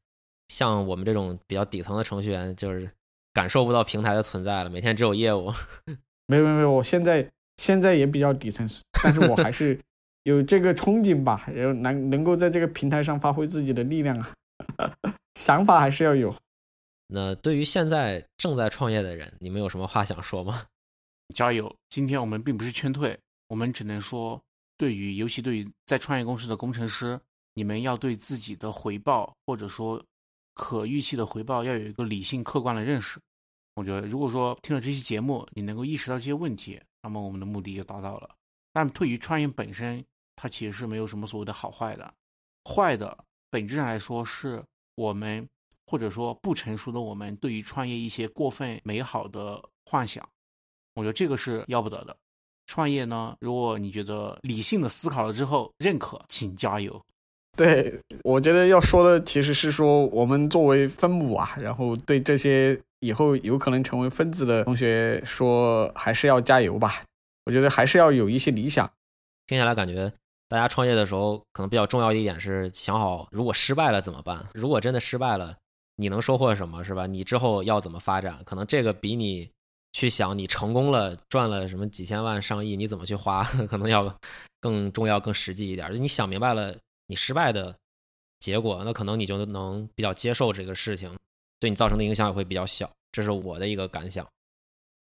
[0.47, 2.89] 像我们这种比较底层的程序员，就是
[3.33, 5.51] 感受不到平台的存在了，每天只有业务。
[6.25, 7.29] 没有没有，我现在。
[7.57, 8.67] 现在也比较底层，
[9.03, 9.79] 但是我还是
[10.25, 14.17] 有这个憧憬吧，然后能能够在这个平台上发挥自己的力量
[14.77, 14.91] 啊，
[15.39, 16.33] 想法还是要有。
[17.15, 20.65] 那对于现在正在创业的人，你们有什么话想说吗？
[21.35, 21.73] 加油！
[21.89, 23.17] 今天我们并不是劝退，
[23.49, 24.41] 我们只能说，
[24.77, 27.21] 对于尤其对于在创业公司的工程师，
[27.53, 30.03] 你们要对自己的回报或者说
[30.55, 33.19] 可预期的回报要有一个理性客观的认识。
[33.75, 36.81] 我觉得，如果说听了这期节目，你能够意识到这些问题。
[37.03, 38.35] 那么我们的目的就达到了。
[38.71, 40.03] 但对于创业本身，
[40.35, 42.11] 它其实是没有什么所谓的好坏的。
[42.65, 43.15] 坏的
[43.51, 44.63] 本质上来说，是
[44.95, 45.47] 我们
[45.85, 50.27] 或者说不成熟的我们对于创业一些过分美好的幻想。
[50.95, 52.15] 我觉得这个是要不得的。
[52.65, 57.01] 创业呢，如果你觉得理性的思考了之后认可，请加油。
[57.55, 67.03] 对我觉得要说的其实是说，我们作为分母啊，然后对这些以后有可能成为分子的同学说，还是要加油吧。
[67.45, 68.89] 我觉得还是要有一些理想。
[69.45, 70.11] 听下来感觉，
[70.47, 74.47] 大家创业的时候可能比较重要一点是想好，如果失败了怎么办？
[74.53, 75.55] 如果真的失败了，
[75.95, 77.05] 你能收获什么，是吧？
[77.05, 78.43] 你之后要怎么发展？
[78.43, 79.49] 可能这个比你
[79.91, 84.15] 去想你成功了赚了什么几千万上亿，你怎么去花，可能要
[84.59, 85.93] 更重要、更实际一点。
[85.95, 86.75] 你想明白了，
[87.07, 87.75] 你失败的
[88.39, 91.15] 结果，那可能你就能比较接受这个事情，
[91.59, 92.89] 对你造成的影响也会比较小。
[93.11, 94.27] 这是我的一个感想。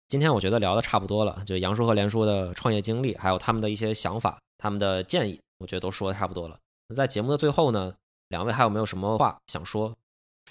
[0.09, 6.59] 今天我觉得聊的差不多了，就杨叔和连叔的创业经历，还有他们的一些想法、他们的建议，我觉得都说的差不多了。
[6.87, 7.95] 那在节目的最后呢，
[8.27, 9.91] 两位还有没有什么话想说？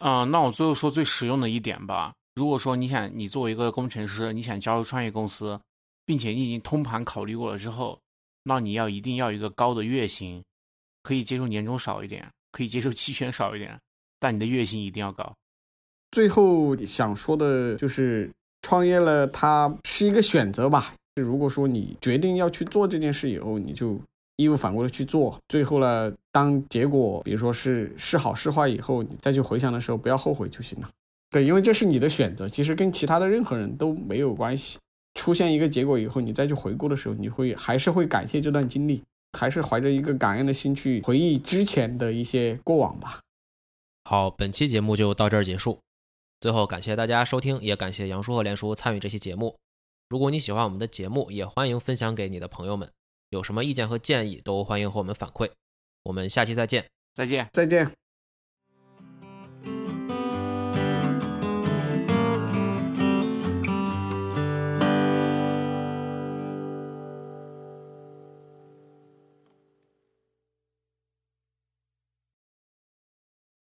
[0.03, 2.13] 啊，那我最后说最实用的一点吧。
[2.35, 5.61] 如果说你想，你作为一个工程师，你想加入创业公司，
[6.05, 8.01] 并且你已经通盘考虑过了之后，
[8.43, 10.43] 那你要一定要一个高的月薪，
[11.03, 13.79] 可以接受年终少一点，可以接受期权少一点，
[14.19, 15.33] 但你的月薪一定要高。
[16.11, 18.31] 最后想说的就是。
[18.65, 20.95] 创业了，它是一个选择吧。
[21.17, 24.01] 如果说你决定要去做这件事以后，你就
[24.37, 25.39] 义无反顾的去做。
[25.49, 30.89] 最后呢，当结果比如说是是好是坏以后，你再去回想的时候，不要后悔就行了。
[31.31, 34.79] 对，因为这是你的选择，其实跟其他的任何人都没有关系。
[35.15, 39.03] 出现一个结果以后，你再去回顾的时候，你会还是会感谢这段经历，
[39.39, 43.21] 还是怀着一个感恩的心去回忆之前的一些过往吧。
[44.05, 45.79] 好，本期节目就到这儿结束。
[46.41, 49.57] 最后，感谢大家收听，也感谢杨叔和连叔参与这期节目。
[50.09, 52.91] 如果你喜欢我们的节目，也欢迎分享给你的朋友们。
[53.33, 55.51] 有什么意见和建议，都欢迎和我们反馈。
[56.03, 58.02] 我们下期再见，再见，再见。